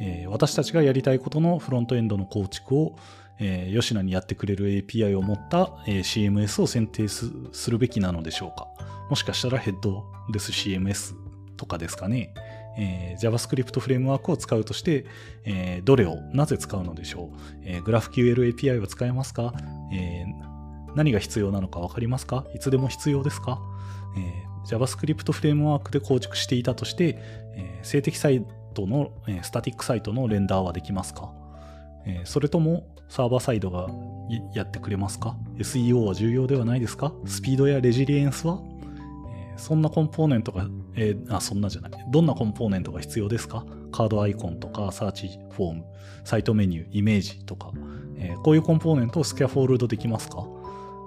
[0.00, 2.96] えー、私たちがやりたいことのフロントエンドの構築を、
[3.38, 7.30] えー、よしなにやってくれる API を持った、えー、CMS を選定す
[7.70, 8.68] るべきなのでしょうか
[9.10, 11.14] もしかしたらヘッドレス CMS
[11.56, 12.32] とかですかね。
[12.78, 15.04] えー、JavaScript フレームワークを使うとして、
[15.44, 19.52] えー、どれをなぜ使うのでしょう、えー、GraphQL API は使えますか、
[19.92, 22.44] えー、何が必要なのか分かりますか？
[22.54, 23.60] いつでも必要ですか、
[24.16, 27.18] えー、?JavaScript フレームワークで構築していたとして、
[27.56, 31.32] えー、静的サイトの、えー、スタティックサイトのレンダーはできますか、
[32.06, 33.88] えー、それともサーバーサイドが
[34.54, 37.12] やってくれますか ?SEO は重要ではないですか？
[37.26, 38.60] スピードやレジリエンスは、
[39.52, 41.92] えー、そんなコンポーネントが、えー、あ、そんなじゃない。
[42.10, 43.64] どんなコンポーネントが必要ですか？
[43.92, 45.84] カードアイコンとか、サーチフォーム、
[46.24, 47.72] サイトメニュー、イメージとか、
[48.16, 50.46] えー、こういうコンポーネントをスキャフォールドできますか、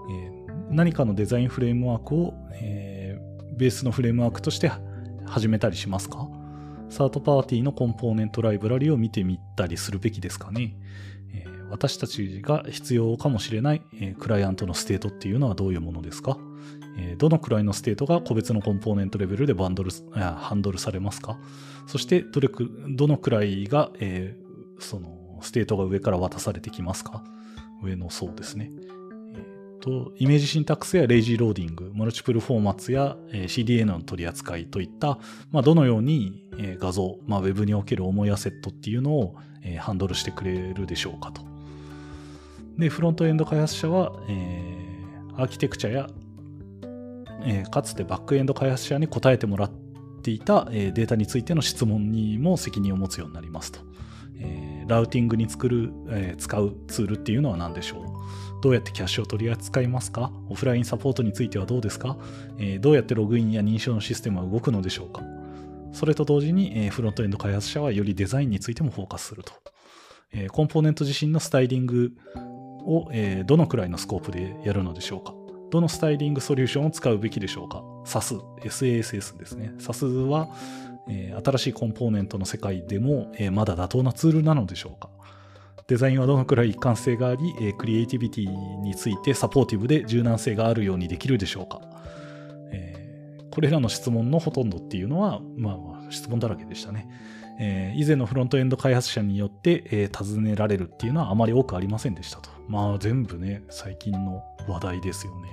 [0.09, 3.17] えー、何かのデザインフレームワークを、え、
[3.55, 4.71] ベースのフレームワークとして
[5.25, 6.27] 始めたりしますか？
[6.89, 10.75] サードパーティーのコンポーネントライブラリを見てみたりするべきですかね？
[11.33, 16.37] え私たちが必要かもしれない、えクライアントのステートっていうのはどういうものですか、
[16.97, 21.39] えどのくらいのステートが個別のコンポーネントレベルでバンドル、ハンドルされますか？
[21.87, 27.23] そしてどれく、どのくらいが、えー、その、ステートが上から渡されてきますか？
[27.83, 28.71] 上の層ですね。
[29.81, 35.19] と、 image syntax や lazy loading、 multiple formats や、えー CDN の取り扱いといった、
[35.51, 41.41] まあ、どのように、え画像、まあ、Web における重いアセットっていうのを、えハンドルしてくれるでしょうかと。
[42.77, 46.09] で、フロントエンド開発者は、えー、アーキテクチャや、
[47.45, 49.71] えー、かつてバックエンド開発者に答えてもらっ
[50.21, 53.79] ていた、えー、データについての質問にも責任を持つようになりますと。
[54.39, 58.03] えー、ラウティングに作る、え、使うツールっていうのは何でしょう？
[58.61, 60.31] どうやってキャッシュを取り扱いますか？
[60.49, 62.17] オフラインサポートについてはどうですか、
[62.57, 65.21] え、どうやってログインや認証のシステムは動くのでしょうか？
[65.93, 69.53] それと同時に、え、フロントエンド開発者はよりデザインについてもフォーカスすると。
[70.31, 72.13] え、コンポーネント自身のスタイリング
[72.85, 75.35] を、え、どのくらいのスコープでやるのでしょうか？
[75.73, 79.73] どのスタイリングソリューションを使うべきでしょうか？SAS、SASS ですね。
[79.79, 80.47] SAS は、
[81.09, 85.09] えー、新しいコンポーネントの世界でも、えー、まだ妥当なツールなのでしょうか？
[85.87, 91.81] デザインはどのくらい一貫性があり、えー、クリエイティビティについてサポーティブで柔軟性があるようにできるでしょうか、
[92.71, 95.71] えー、これらの質問のほとんどっていうのは、ま
[96.07, 97.09] あ、質問だらけでしたね。
[97.59, 102.49] えー、以前のフロントエンド開発者によって、えー、尋ねられるっていうのはあまり多くありませんでしたと。
[102.67, 105.49] まあ全部ね、最近の話題ですよね。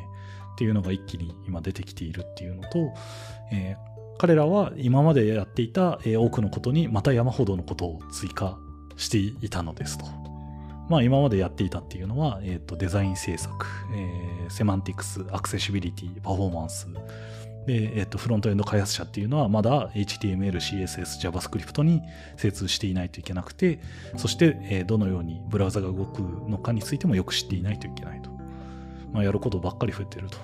[0.60, 2.92] っていうのが一気に今出てきているっていうのと、
[3.50, 8.58] えー、彼らは今までやっていた、えー、多くのことにまた山ほどのことを追加
[8.98, 10.04] していたのですと。
[10.90, 16.88] まあ今までやっていたっていうのは、え、ー、とデザイン制作、えー、セマンティクス、アクセシビリティ、パフォーマンス、
[17.66, 22.02] で、えっと、フロントエンド開発者っていうのはまだ HTML、CSS、JavaScript に
[22.36, 23.80] 精通していないといけなくて、
[24.18, 28.30] そして、えどのようにブラウザが動くのかについてもよく知っていないといけないと。
[29.12, 30.38] まあ、やることばっかり増えてると。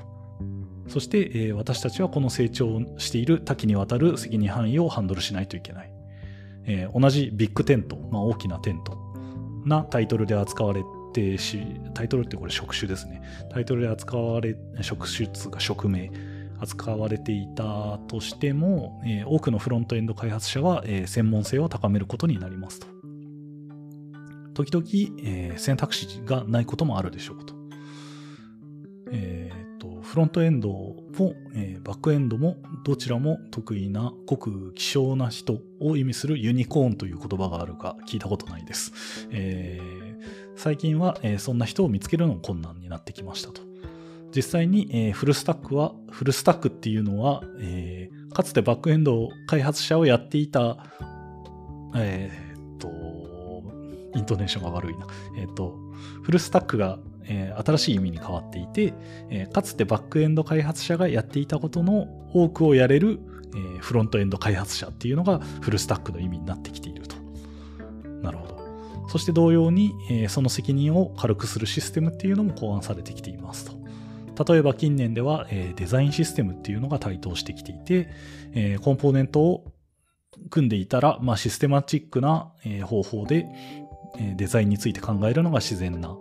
[0.88, 5.92] そして、え私たちはこの成長している多岐にわたる責任範囲をハンドルしないといけない。
[6.66, 8.98] えー、同じ big tent、まあ、大きなテント
[9.64, 11.60] なタイトルで扱われてし、
[11.94, 13.22] タイトルってこれ職種ですね。
[13.50, 16.10] タイトルで扱われ、職種つか職名
[16.60, 22.86] 扱われていたとしても、えー、多くのフロントエンド開発者は、えー、専門性を高めることになりますと。
[24.54, 24.86] 時々、
[25.22, 27.54] えー、選択肢がないこともあるでしょうと。
[29.12, 29.35] え、
[30.16, 39.28] フロントエンドも、えー、バックエンドもどちらも得意な、ごく希少な人を意味するユニコーンという言葉があるか聞いたことないです。
[39.30, 40.22] えー、
[40.56, 43.60] 最近は、えー、そんな人を見つけるのも困難になってきましたと。
[44.34, 50.78] 実際に、えー、フルスタックは、フルスタックっていうのは、えー、かつてバックエンド開発者をやっていた、
[51.94, 52.88] えー、っと、
[54.16, 55.06] イントネーションが悪いな。
[55.36, 55.76] えっと、
[56.22, 58.94] フルスタックが、えー、新しい意味に変わっていて、
[59.30, 63.20] えー、かつてバックエンド開発者がやっていたことの多くをやれる、
[63.54, 67.16] えー、フロントエンド開発者っていうのがフルスタックの意味になってきていると。
[68.22, 68.56] なるほど。
[69.08, 74.44] そして同様に、えその責任を軽くするシステムっていうのも考案されてきていますと。
[74.52, 78.08] 例えば近年では、えデザインシステムっていうのが台頭してきていて、
[78.52, 79.72] えコンポーネントを
[80.50, 83.46] 組んでいたら、まあ、システマチックな、え方法で、
[84.18, 86.16] えデザインについて考えるのが自然な、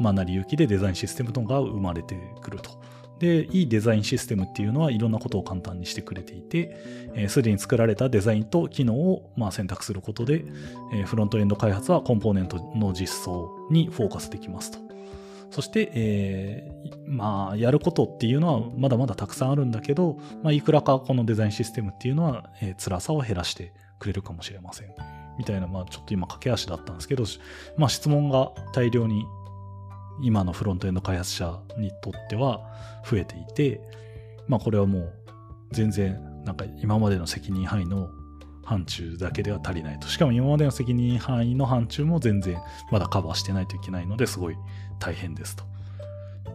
[0.00, 2.70] まあ、成り行きでデザインシステムとが生まれてくると。
[3.18, 6.76] で、いいデザインシステムっていうのはいろんなことを簡単にしてくれていて、
[7.28, 10.44] す、え、で、に作られたデザインと機能をまあ選択することで、
[10.92, 14.78] えー、フロントエンド開発はコンポーネントの実装にフォーカスできますと。
[15.50, 24.88] そして、えー、まあ、やることっていうのはまだまだたくさんあるんだけど、まあ、いくらかこのデザインシステムっていうのは、えー、辛さを減らしてくれるかもしれません。
[25.38, 27.24] みたいな、まあ、ちょっと今駆け足だったんですけど、
[27.76, 29.24] まあ、質問が大量に
[30.22, 32.60] 今のフロントエンド開発者にとっては
[33.08, 33.80] 増えていて、
[34.46, 35.12] まあ、これはもう
[35.72, 38.10] 全然なんか今までの責任範囲の
[38.64, 40.08] 範疇だけでは足りないと。
[40.08, 42.58] しかも今までの責任範囲の範疇も全然
[42.90, 44.56] まだカバーしてないといけないのですごい
[44.98, 45.64] 大変ですと。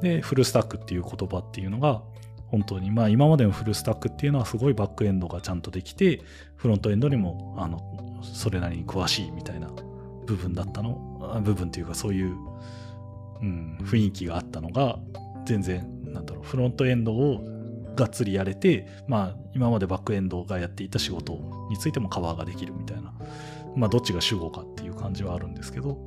[0.01, 2.01] で、フルスタックっていう言葉っていうのが
[2.47, 6.21] 本当にまあ今までのフルスタックっていうのはすごいバックエンドがちゃんとできて
[6.55, 9.69] フロントエンドにもあのそれなりに詳しいみたいな
[10.25, 12.35] 部分だったの部分っていうかそういう、
[13.41, 14.99] うん、雰囲気があったのが
[15.45, 17.41] 全然なんだろうフロントエンドを
[17.95, 21.33] がっつりやれて、まあ、今までバックエンドがやっていた仕事
[21.69, 23.13] についてもカバーができるみたいな、
[23.75, 25.97] まあ、どっちが主語かっていう感じはあるんですけど、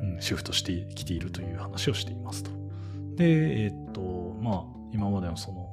[0.00, 2.50] うん、シフトしてきているという話をしていますと。
[3.16, 4.00] で、えー、っと、
[4.40, 5.68] まあ、今までのその、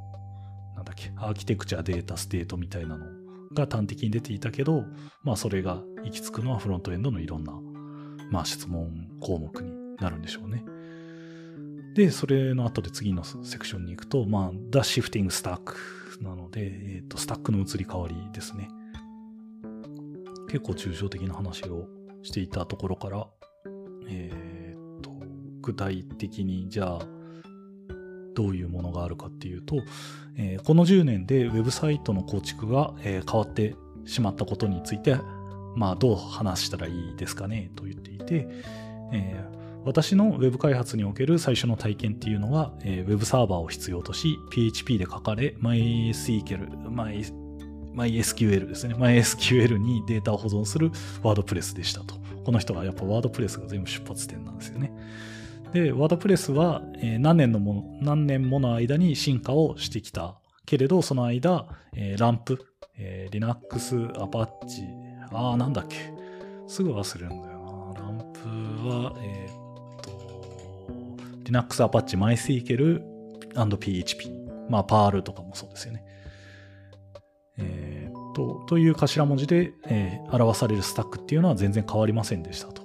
[0.75, 3.05] なんだっけ、アーキテクチャ、データ、ステートみたいなの
[3.53, 4.83] が端的に出ていたけど、
[5.23, 7.53] まあ、それが行き着くのはフロントエンドのいろんな、
[8.29, 10.63] まあ、質問項目になるんでしょうね。
[11.95, 15.73] で、それの後で次のセクションに行くと、まあ、The Shifting Stack
[16.21, 18.69] なので、えっ、ー、と、スタックの移り変わりですね。
[20.47, 21.87] 結構抽象的な話を
[22.21, 23.27] していたところから、
[24.07, 25.11] えっ、ー、と、
[25.61, 26.99] 具体的に、じゃあ、
[28.35, 29.77] どういうものがあるかっていうと、
[30.37, 35.17] えー、この10年でウェブサイトの構築が、え変わってしまったことについて、
[35.75, 38.47] まあ、どう話したらいいですかねと言っていて、
[39.11, 39.57] えー、
[39.87, 46.89] 私の Web 開発における最初の体験っていうのは、えー、Web サーバーを必要とし、PHP で書かれ、MySQL、
[47.95, 48.95] MySQL ですね。
[48.95, 50.91] MySQL にデータを保存する
[51.23, 52.15] WordPress でしたと。
[52.43, 54.91] この人はやっぱ WordPress が全部出発点なんですよね。
[55.71, 62.59] で、WordPress は、え、何年のもの何年もの間に進化をしてきたけれど、その間、えー、ランプ、
[62.97, 64.49] えー、Linux、Apache、
[65.31, 65.95] ああ、なんだっけ。
[66.67, 68.01] すぐ忘れるんだよな。
[68.01, 68.39] ランプ
[68.89, 69.46] は、えー
[71.47, 73.01] Linux、Apache、MySQL、
[73.77, 74.31] PHP。
[74.69, 76.03] まあ、Perl とかもそうですよね。
[77.57, 82.83] えー、と、という頭文字で、えー、表されるスタックっていうのは全然変わりませんでしたと。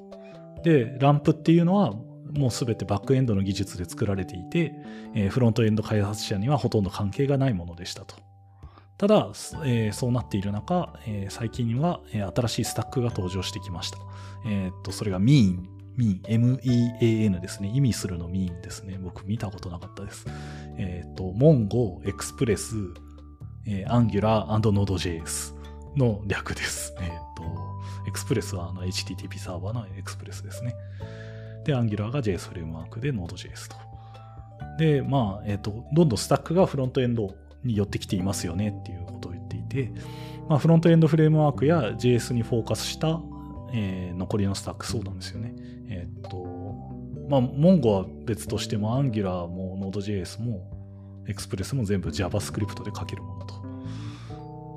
[0.62, 1.92] で、ランプっていうのは
[2.33, 4.72] もうすべてバックエンドの技術で作られていて、
[5.14, 8.16] えー、フロントエンド開発者にはほとんど関係がないものでしたと。
[8.96, 9.33] ただ、
[9.64, 13.98] えー、そうなっている中、えー、最近は、えー、新しいスタックが登場してきました。
[14.46, 17.68] えっと、それが Mean ミン、M-E-A-N ですね。
[17.68, 18.98] 意味するのミンですね。
[19.02, 20.26] 僕見たことなかったです。
[20.78, 22.76] えっ、ー、と、モンゴー、エクスプレス、
[23.66, 25.54] えー、Angular Node.js
[25.96, 26.94] の略です。
[27.00, 27.42] えっ、ー、と、
[28.08, 30.75] エクスプレスはあの HTTP サーバーのエクスプレスですね。
[31.64, 33.77] で、Angular が JS フレームワークで Node.js と。
[34.79, 39.92] で、まあ、えっ、ー、と、どんどんスタックがフロントエンドに寄ってきていますよねっていうことを言っていて、
[40.48, 43.21] まあ、フロントエンドフレームワークや JS にフォーカスした
[43.73, 45.54] えー、残りのスタックそうなんですよね。
[45.88, 46.44] えー、っと、
[47.29, 50.70] まあ、モンゴは別としても、Angular も Node.js も
[51.27, 53.54] Express も全部 JavaScript で書けるものと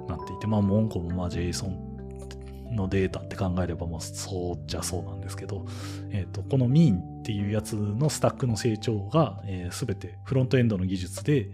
[0.07, 1.95] なっていて、まあ、モンゴもまあ JSON
[2.71, 5.65] のデータって考えればもうそうじゃそうなんですけど、
[6.11, 11.49] えっ、と、この mean っていうやつのスタックの成長が、えー、全てフロントエンドの技術で、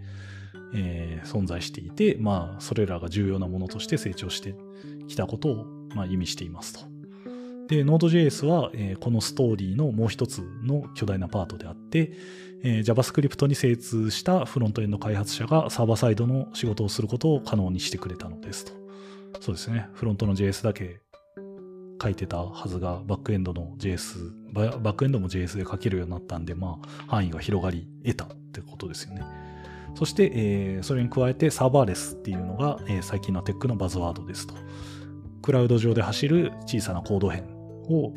[0.74, 4.54] えー、存在していて、まあ、それらが重要なものとして成長して
[5.08, 6.91] きたことを、まあ、意味していますと。
[7.68, 12.12] で、Node.js は、えー、このストーリーのもう一つの巨大なパートであって、
[12.64, 18.72] えー、JavaScript に精通したフロントエンド開発者がサーバーサイドの仕事をすることを可能にしてくれたのですと。
[19.40, 19.88] そうですね。
[19.94, 21.00] フロントの JS だけ
[22.00, 29.22] 書いてたはずが、バックエンドの JS、バックエンドも JS で書けるようになったんで、まあ、範囲が広がり得たってことですよね。
[29.94, 34.54] そして、えー、それに加えてサーバーレスっていうのが、えー、最近のテックのバズワードですと。
[35.42, 37.44] クラウド上で走る小さなコード編
[37.88, 38.14] を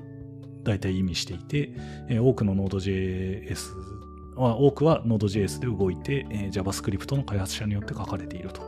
[0.64, 1.72] 大体意味していて、
[2.20, 3.56] 多くの Node.js
[4.36, 8.62] は、多くは Node.js で動いて、JavaScript の開発者によって書かれていると。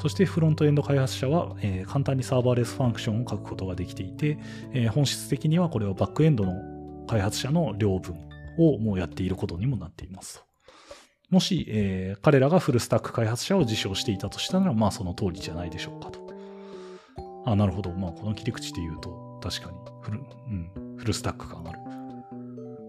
[0.00, 1.56] そしてフロントエンド開発者は、
[1.86, 4.38] 簡単にサーバーレスファンクションを書くことができていて、
[4.90, 8.16] 本質的にはこれはバックエンドの開発者の両分
[8.58, 10.44] をもうやっていることにもなっていますと。
[11.30, 16.27] もし、えー、彼らがフルスタック開発者を自称していたとしたら、まあその通りじゃないでしょうかと。
[17.44, 17.92] あ、なるほど。
[17.92, 21.78] まあこの切り口で言うと、確かにフル、うん、フルスタック感ある。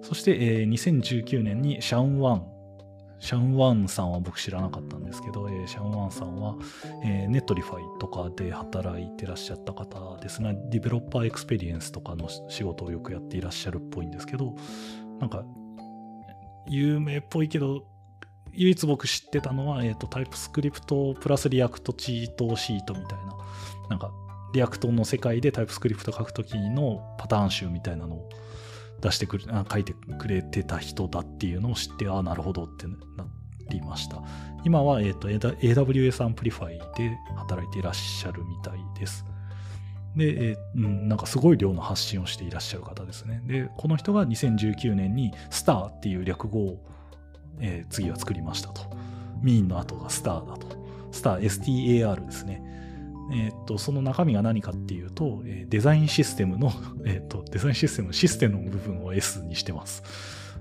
[0.02, 6.56] そして、えー、2019年に Shawn Wang。Shawn Wang さんは僕知らなかったんですけど、えー、 Shawn Wang さんは、
[7.04, 14.56] えー、 Netlify とかで働いてらっしゃった方ですが、 developer experience とかの仕事をよくやっていらっしゃるっぽいんですけど、
[15.20, 15.44] なんか、
[16.70, 17.84] 有名っぽいけど、
[18.54, 23.38] 唯一僕知ってたのは、えっ、ー、と、 TypeScript プラス React cheatsheet みたいな、
[23.90, 24.12] なんか、
[24.54, 28.30] React の世界で TypeScript 書くときのパターン集みたいなのを
[29.02, 32.96] 出してくれ、書いてくれてた人だっていうのを知って、ああ、なるほどってな
[33.70, 34.22] りました。
[34.66, 39.26] 今は、え、ー、と、AWS Amplify で働いていらっしゃるみたいです。
[40.16, 43.42] で、えー、うん、なんかすごい量の発信をしていらっしゃる方ですね。
[43.46, 46.90] で、この人が2019年に STAR っていう略語を
[47.60, 48.82] えー、次は作りましたと。
[49.42, 50.68] MEAN の後がスターだと。
[51.12, 52.62] STAR、STAR ですね。
[53.32, 56.72] えっ、と、その中身が何かっていうと、えデザインシステムの、
[57.06, 60.04] えっ、と、デザインシステムのシステムの部分を S にしてます。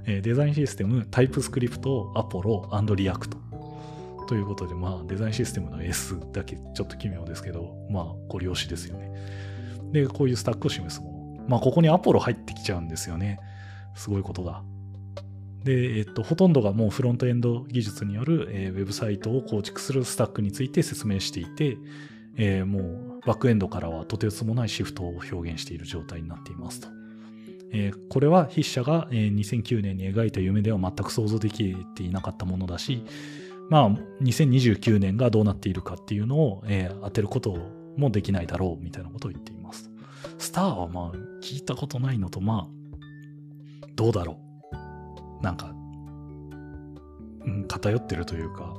[0.06, 3.38] え design system、TypeScript、Apollo、and React。
[4.28, 9.10] ということで、まあ、デザインシステムの S だけちょっと奇妙ですけど、まあ、ゴリ押しですよね。
[9.90, 11.46] で、こういうスタックを示すもの。
[11.48, 13.40] まあ、ここに Apollo 入ってきちゃうんですよね。
[13.94, 14.62] すごいことだ。
[15.64, 21.78] で、えっと、ほとんどがもうフロントエンド技術による、えー、ウェブサイトを構築するスタックについて説明していて、
[22.38, 26.88] えー、もうバックエンドからはとてつもないシフトを表現している状態になっていますと。
[27.70, 33.04] えー、これは筆者が、えー、2009年に描いた夢では全く想像できていなかったものだし、
[33.68, 33.90] まあ、
[34.22, 37.58] 2029年がどうなっているかっていうのを、えー、当てること
[37.96, 39.90] もできないだろうみたいなことを言っています。
[40.38, 44.38] スターはまあ聞いたことないのとまあどうだろ
[45.40, 45.74] うなんか、
[47.44, 48.74] うん、偏ってるというか、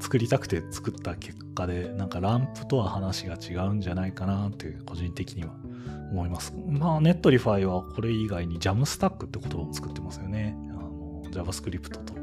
[0.00, 5.50] 作りたくて作った結果で、なんかランプとは話が違うんじゃないかなって個人的には
[6.10, 6.54] 思います。
[6.68, 10.56] まあ、 Netlify はこれ以外に JAMstack って言葉を作ってますよね。
[10.70, 12.18] あの、JavaScript と。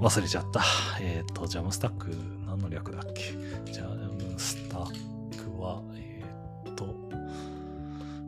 [0.00, 0.62] 忘れちゃった。
[1.00, 2.08] えっ、ー、と、 JAMstack
[2.46, 3.34] 何の略だっけ？
[3.70, 6.24] JAMstack は、え
[6.68, 6.94] っ、ー、と、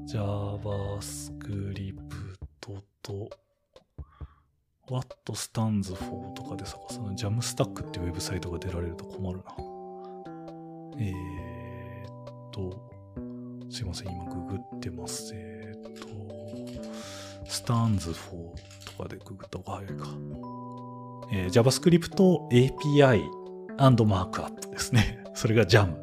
[0.07, 1.95] JavaScript
[2.61, 3.31] と、
[4.93, 9.45] What stands for とかで探すの、 JAMstack っていうウェブサイトが出られると困るな。
[10.99, 12.91] えー、っと、
[13.71, 15.33] すいません、今ググってます。
[15.35, 16.09] えー、っと、
[17.49, 18.53] stands for
[18.85, 20.09] とかでググった方が早いか。
[21.33, 22.15] えー、JavaScript
[22.51, 23.23] API
[23.79, 25.25] and Markup ですね。
[25.33, 25.97] それが JAM。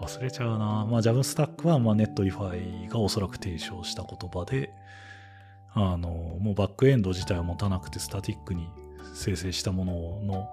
[0.00, 0.84] 忘れちゃうな。
[0.84, 4.74] まあ、JAMStack は、まあ、 Netlify がおそらく提唱した言葉で、
[5.76, 6.08] あの、
[6.40, 8.66] もうバックエンド自体を持たなくて static に
[9.14, 10.48] 生成したものの、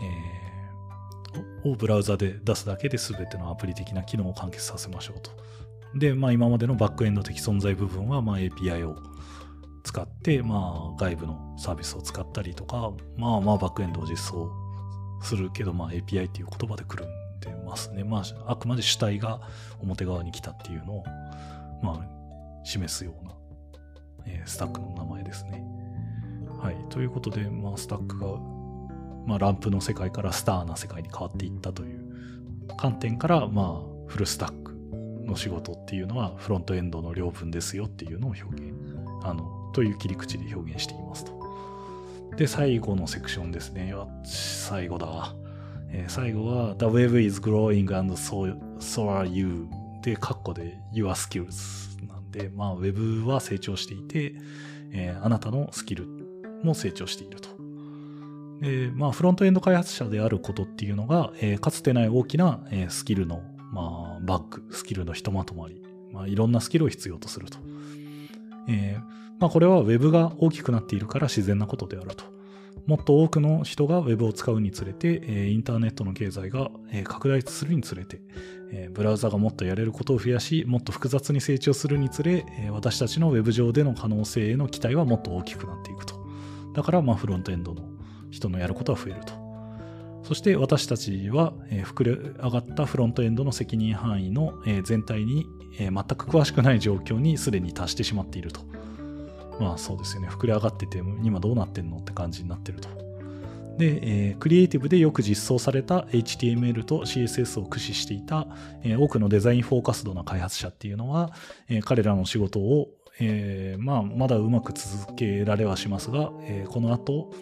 [0.00, 5.32] えー、をブラウザで出すだけで全てのアプリ的な機能を完結させましょうと。
[5.98, 8.96] で、まあ今までのバックエンド的存在部分は、まあ API を
[9.82, 14.52] 使って、まあ外部のサービスを使ったりとか、まあまあバックエンドを実装
[15.20, 18.04] するけど、まあ API っていう言葉でくるんでますね。
[18.04, 19.40] まああくまで主体が
[19.80, 21.04] 表側に来たっていうのを、
[21.82, 23.34] まあ示すような
[24.26, 25.64] えー、スタックの名前ですね。
[26.60, 26.76] はい。
[26.88, 28.26] ということで、まあ、スタックが、
[29.26, 32.04] まあ、ランプの世界からスターな世界に変わっていったという
[32.76, 34.74] 観点から、まあ、フルスタック
[35.26, 38.74] の仕事っていうのは、フロントエンドの両分ですよっていうのを表現、
[39.22, 41.38] あの、という切り口で表現していますと。
[42.36, 43.94] で、最後のセクションですね。
[44.24, 45.34] 最後だ。
[45.90, 49.66] えー、最後は、The web is growing and so, so are you
[50.02, 51.93] で、カッコで your skills
[52.34, 54.34] で、まあ、ウェブは成長していて、
[54.92, 56.06] えー、あなたのスキル
[56.62, 57.48] も成長していると。
[58.60, 65.82] で、まあ、フロントエンド開発者であることっていうのが、えー、かつてない大きな、えー、スキルの、まあ、バック、スキルのひとまとまり、
[66.12, 67.58] まあ、いろんなスキルを必要とすると。
[68.68, 72.33] えー、まあ、これは Web が大きくなっているから自然なことであると。
[72.86, 78.20] もっと多くの人が Web を使うにつれて、えインターネットの経済が、え拡大するにつれて、
[78.72, 86.14] えブラウザがもっとやれることを増やし、もっと複雑に成長するにつれ、え私たちの Web 上での可能性への期待はもっと大きくなっていくと。
[86.74, 87.82] だから、まあ、フロントエンドの
[88.30, 89.32] 人のやることは増えると。
[90.24, 95.46] そして私たちは、え膨れ上がったフロントエンドの責任範囲の、え全体に、
[95.78, 98.60] え全く詳しくない状況にすでに達してしまっていると。
[99.60, 100.28] まあそうですよね。
[100.28, 102.88] 膨れ上がってて、今どうなってんのって感じになってると。
[103.78, 108.46] で、えー、クリエイティブでよく実装された HTML と CSS を駆使していた、
[108.82, 111.32] えー、多くのデザインフォーカスドな開発者っていうのは、
[111.68, 112.88] えー、彼らの仕事を、
[113.20, 117.32] えまあ、まだうまく続けられはしますが、えこの後、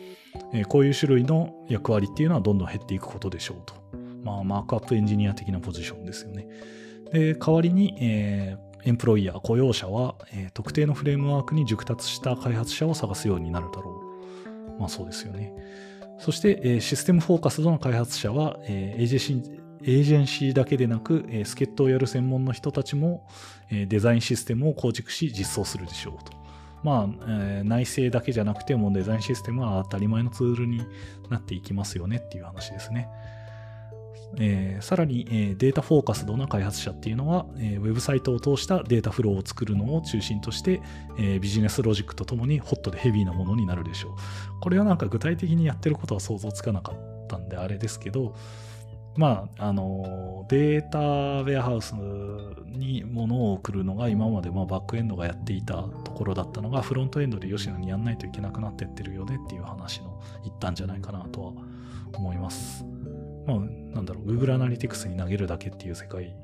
[0.52, 3.74] えこういう種類の役割っていうのはどんどん減っていくことでしょうと。
[4.22, 6.46] まあ、マークアップエンジニア的なポジションですよね。
[7.10, 14.02] で、代わりに、えー、エンプロイヤー、雇用者は、えー、特定のフレームワークに熟達した開発者を探すようになるだろ
[14.76, 14.80] う。
[14.80, 15.52] まあそうですよね。
[16.18, 23.26] そして、えー、システムフォーカスドの開発者は、えー、エージェシーエージェンシーだけでなく、えー、助っ人をやる専門の人たちも、
[23.70, 26.32] えー、デザインシステムを構築し実装するでしょうと。
[26.84, 30.84] まあ、えー、内製だけじゃなくてもデザインシステムは当たり前のツールに
[31.30, 33.08] なっていきますよねっていう話ですね。
[34.38, 40.80] えー、さらに、えー、データフォーカスドな開発者っていうのは、えー、ウェブサイトを通したデータフローを作るのを中心として、
[41.18, 44.12] えー、ビジネスロジックとともにホットでヘビーなものになるでしょう。
[44.60, 48.34] これはなんか具体的にやってることは想像つかなかったんであれですけど、
[49.16, 51.94] まあ、あの、データウェアハウス
[52.66, 61.52] に物を送るのが今までまあバックエンドがやっていたところだったのがフロントエンドで吉野にやんないといけなくなってってるよねっていう話の一端じゃないかなとは
[62.14, 62.84] 思います。
[63.46, 63.58] まあ、
[63.94, 66.34] なんだろう、Google Analytics に投げるだけっていう世界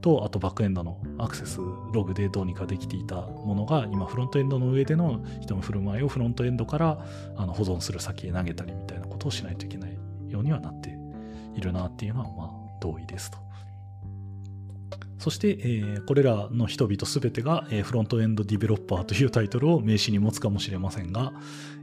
[0.00, 1.58] と、あとバックエンドのアクセス
[1.92, 7.04] ログでどうにかできていたものが、今フロントエンドの上での人の振る舞いをフロントエンドから
[7.36, 9.98] あの保存する先へ投げたりみたいなことをしないといけない
[10.28, 10.96] ようにはなって
[11.54, 13.38] いるなっていうのは、まあ、同意ですと。
[15.20, 21.34] そして、えー、これらの人々すべてが、えー、フロントエンドディベロッパーというタイトルを名刺に持つかもしれませんが、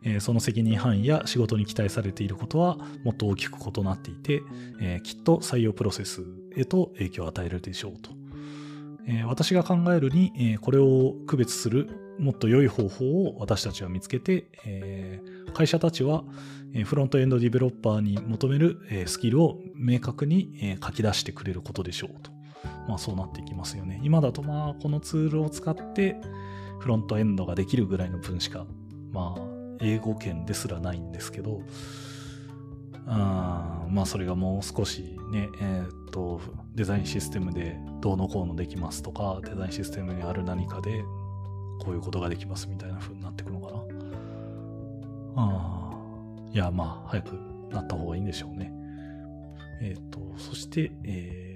[0.03, 4.41] えー、その責任範囲や仕事に期待されていることはもっと大きく異なっていて、
[4.81, 6.23] えきっと採用プロセス
[6.55, 8.09] へと影響を与えるでしょうと。
[9.07, 15.21] え私が考えるに、えこれを区別するもっと良い方法を私たちは見つけて、え
[15.53, 16.23] 会社たちは、
[16.73, 22.36] えフロントエンドディベロッパーに求める、えスキルを明確に、え書き出してくれることでしょうと。
[22.87, 23.99] まあそうなっていきますよね。
[24.03, 26.15] 今だとまあこのツールを使って
[26.79, 28.65] フロントエンドができるぐらいの分しか、
[29.11, 29.41] まあ
[29.81, 31.61] 英語圏ですらないんですけど、
[33.05, 36.41] あまあそれがもう少しね、えー、っと、
[36.75, 41.03] デザインシステムでどうのこうのできますとか、デザインシステムにある何かで
[41.79, 43.79] こういうことができますみたいな風になっていくのかな。
[45.35, 45.91] あ
[46.51, 47.33] いや、まあ早く
[47.71, 48.71] なった方がいいんでしょうね。
[49.81, 51.46] えー、っと、そして、えー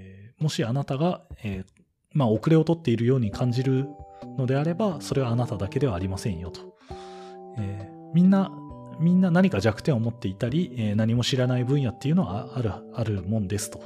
[0.42, 1.66] もしあなたが、えー、
[2.14, 3.88] まあ、遅れをとっているように感じる
[4.38, 6.62] のであれば、それはあなただけではありませんよと。
[7.58, 8.52] えー、みんな、
[9.00, 13.82] みんな何か弱点を持っていたり、えー、何も知らない分野っていうのはある、あるもんですと。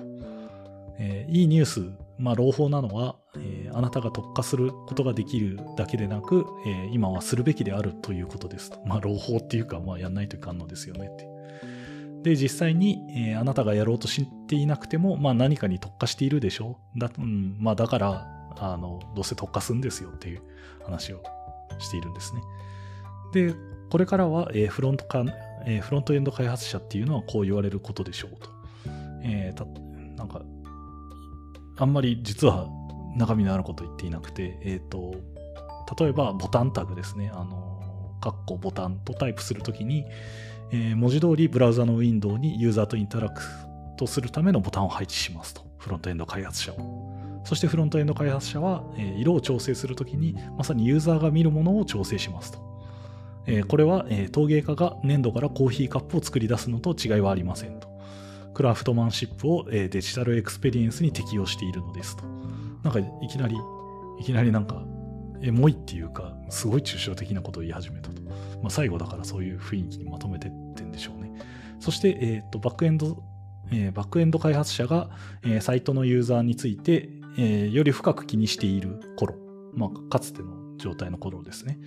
[0.97, 8.80] えいいニュース、まあ、朗報なのは、えあなたが特化することができるだけでなく、え今はするべきであるということですと。
[8.86, 11.34] まあ、朗報っていうか、まあ、やんないといかんのですよねって。
[12.26, 20.41] で、実際に、えー、あなたがやろうとしていなくても、まあ何かに特化しているでしょだ、うん、まあだから、あの、どうせ特化するんですよっていう
[20.84, 21.21] 話を
[21.78, 22.41] しているんですね。
[23.32, 23.53] で、
[23.91, 25.23] これからは、えー、フロントか、
[25.67, 28.49] えー、フロントエンド開発者っていうのはこう言われることでしょうと。
[29.21, 29.65] えー、た、
[30.17, 30.41] なんか、
[31.78, 32.67] あんまり実は
[33.15, 35.13] 中身のあること言っていなくて、えっ、ー、と、
[35.99, 37.30] 例えばボタンタグですね。
[37.32, 40.05] あの、カッコボタンとタイプするときに、
[40.72, 43.41] えー、文字通りブラウザのウィンドウにユーザーとインタラク
[43.97, 45.61] トするためのボタンを配置しますと。
[45.78, 47.41] フロントエンド開発者を。
[47.43, 52.59] そしてフロントエンド開発者は、えー、色を調整するときにまさにユーザーが見るものを調整しますと。
[53.47, 57.88] えー、これは、えー、陶芸家が粘土からコーヒーカップを作り出すのと違いはありませんと。
[58.55, 62.24] craftsmanship を、えー、 digital experience に適用しているのですと。
[62.84, 63.55] なんかいきなり、
[64.20, 64.84] いきなりなんか、
[65.41, 68.22] エモいっていうか、すごい抽象的なことを言い始めたと。
[68.62, 71.32] まあ、最後だからそういう雰囲気にまとめてってんでしょうね。
[71.80, 73.24] そして、えっ、ー、と、バックエンド、
[73.72, 75.10] えー、バックエンド開発者が、
[75.43, 79.36] えー、サイトのユーザーについて、えより深く気にしている頃、
[79.74, 81.78] まあ、かつての状態の頃ですね。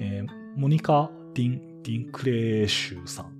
[0.00, 0.24] え
[0.56, 3.34] Monica Din、Dinculescu さん。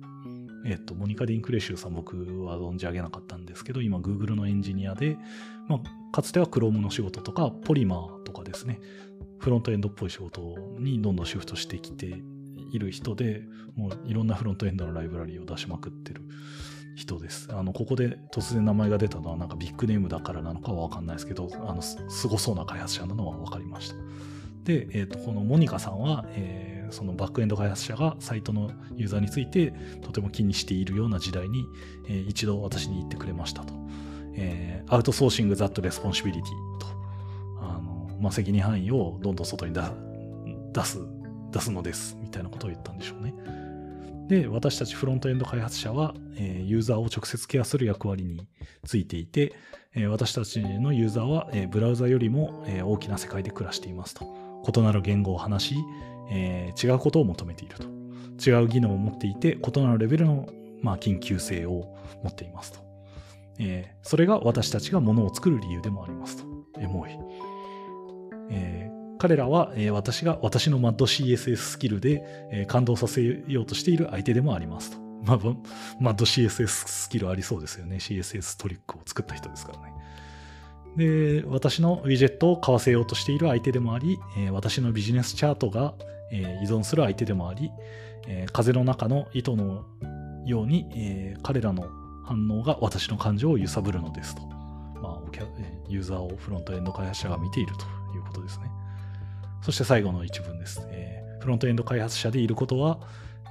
[0.67, 5.17] えっ、と、 Monica Dinculescu さん僕は存じ上げなかったんですけど、今 Google のエンジニアで、
[5.67, 8.79] まあ、かつては Chrome の仕事とか、ポリマーとかですね、
[9.39, 12.21] フロントエンドっぽい仕事にどんどんシフトしてきて
[12.71, 13.43] いる人で、
[13.75, 16.21] もういろんなフロントエンドのライブラリーを出しまくってる
[16.95, 17.49] 人です。
[17.51, 23.95] あの、ここで突然名前が出たのはなんかビッグネームだからなのかはわかんないですけど、あの、すごそうな開発者なのはわかりました。
[24.63, 31.65] で、えっ、ー、と、このモニカさんは、えーそのバックエンド開発者がサイトのユーザーについてとても気にしているような時代に、
[32.07, 33.73] えー、一度私に言ってくれましたと。
[34.37, 36.87] えー、 outsourcing that responsibility と、
[37.61, 39.81] あの、まあ、責任範囲をどんどん外に出
[40.83, 40.99] す、
[41.55, 43.33] 出すのです、みたいなことを言ったんでしょうね。
[44.27, 48.45] で、私たちフロントエンド開発者は、え、ユーザーを直接ケアする役割に
[48.83, 49.53] ついていて、
[49.95, 54.25] え、私たちのユーザーは、え、ブラウザよりも、え大きな世界で暮らしていますと。
[54.67, 55.75] 異なる言語を話し、
[56.29, 57.85] え、違うことを求めていると。
[58.45, 60.49] 違う技能を持っていて、異なるレベルの、
[60.81, 62.79] まあ、緊急性を持っていますと。
[63.59, 66.43] え、それが私たちが物を作る理由でもありますと。
[66.81, 67.11] エモい。
[68.49, 68.84] えー、
[69.25, 74.99] 彼らは、え、私が私の MADCSS スキルで、え、感動させようとしている相手でもありますと。
[75.23, 75.39] まあ、
[76.13, 77.95] MADCSS スキルありそうですよね。
[77.95, 79.93] CSS トリックを作った人ですからね。
[80.95, 85.95] で、私のウィジェットを買わせようとしている相手でもあり、え、私のビジネスチャートが、
[86.31, 87.71] え、依存する相手でもあり、
[88.27, 89.85] え、風の中の糸の
[90.45, 91.89] ように、え彼らの
[92.25, 94.43] 反応が私の感情を揺さぶるのですと。
[95.01, 95.21] まあ、
[95.89, 98.84] ユーザーをフロントエンド開発者が見ているということですね。
[99.65, 100.87] そして最後の一文です。
[100.91, 102.99] えフロントエンド開発者でいることは、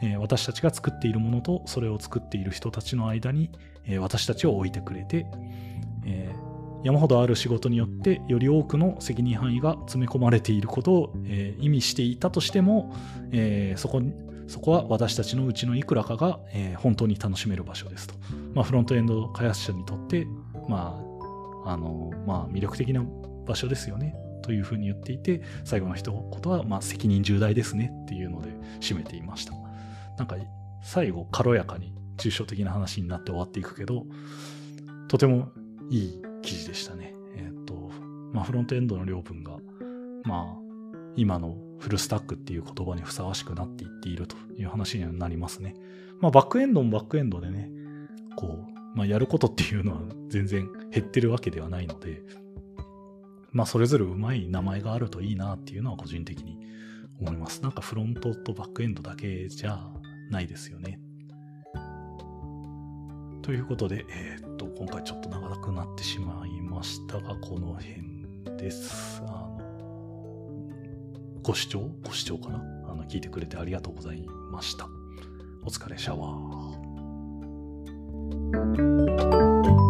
[0.00, 3.50] え私たちが作っているものとそれを作っている人たちの間に、
[3.84, 5.26] え私たちを置いてくれて、
[6.06, 6.54] えー
[6.84, 12.94] 山ほどある仕事によってより多くの責任範囲が詰め込まれていることを、えー、意味していたとしても、
[13.32, 14.02] えー、そこ
[14.46, 18.14] そこは私たちのうちのいくらかが、えー、本当に楽しめる場所ですと。
[18.52, 20.26] まあ、フロントエンド開発者にとって、
[20.68, 21.00] ま
[21.64, 23.02] あ、あの、まあ、魅力的な
[23.46, 24.14] 場所ですよね。
[24.44, 29.54] というふうに言っていて、最後の一言は、まあ、責任重大ですねっていうので締めていました。
[30.18, 30.36] なんか、
[30.82, 34.04] 最後、軽やかに抽象的な話になって終わっていくけど、
[35.08, 35.48] とても
[35.88, 37.14] いい記事でしたね。
[37.36, 37.90] えっ、と、
[38.32, 39.56] まあ、フロントエンドの両分が、
[40.24, 40.64] まあ、
[41.16, 45.74] 今のフルスタックっていう言葉にふさわしくなっていっているという話にはなりますね。
[46.20, 47.70] まあ、バックエンドもバックエンドでね、
[48.36, 52.22] こう、まあ、やることっていうのは全然減ってるわけではないので、
[53.54, 56.58] まあ、それぞれうまい名前があるといいなっていうのは個人的に
[57.20, 57.62] 思います。
[57.62, 59.80] なんかフロントとバックエンドだけじゃ
[60.30, 60.98] ないですよね。
[63.42, 69.22] ということで、えー、っと、今回ちょっと長くなってしまいましたが、この辺です。
[69.26, 69.60] あの、
[71.42, 71.88] ご視聴？
[72.02, 72.58] ご視聴かな？
[72.88, 74.88] あの、聞いてくれてありがとうございました。
[75.62, 79.83] お疲れシャワー。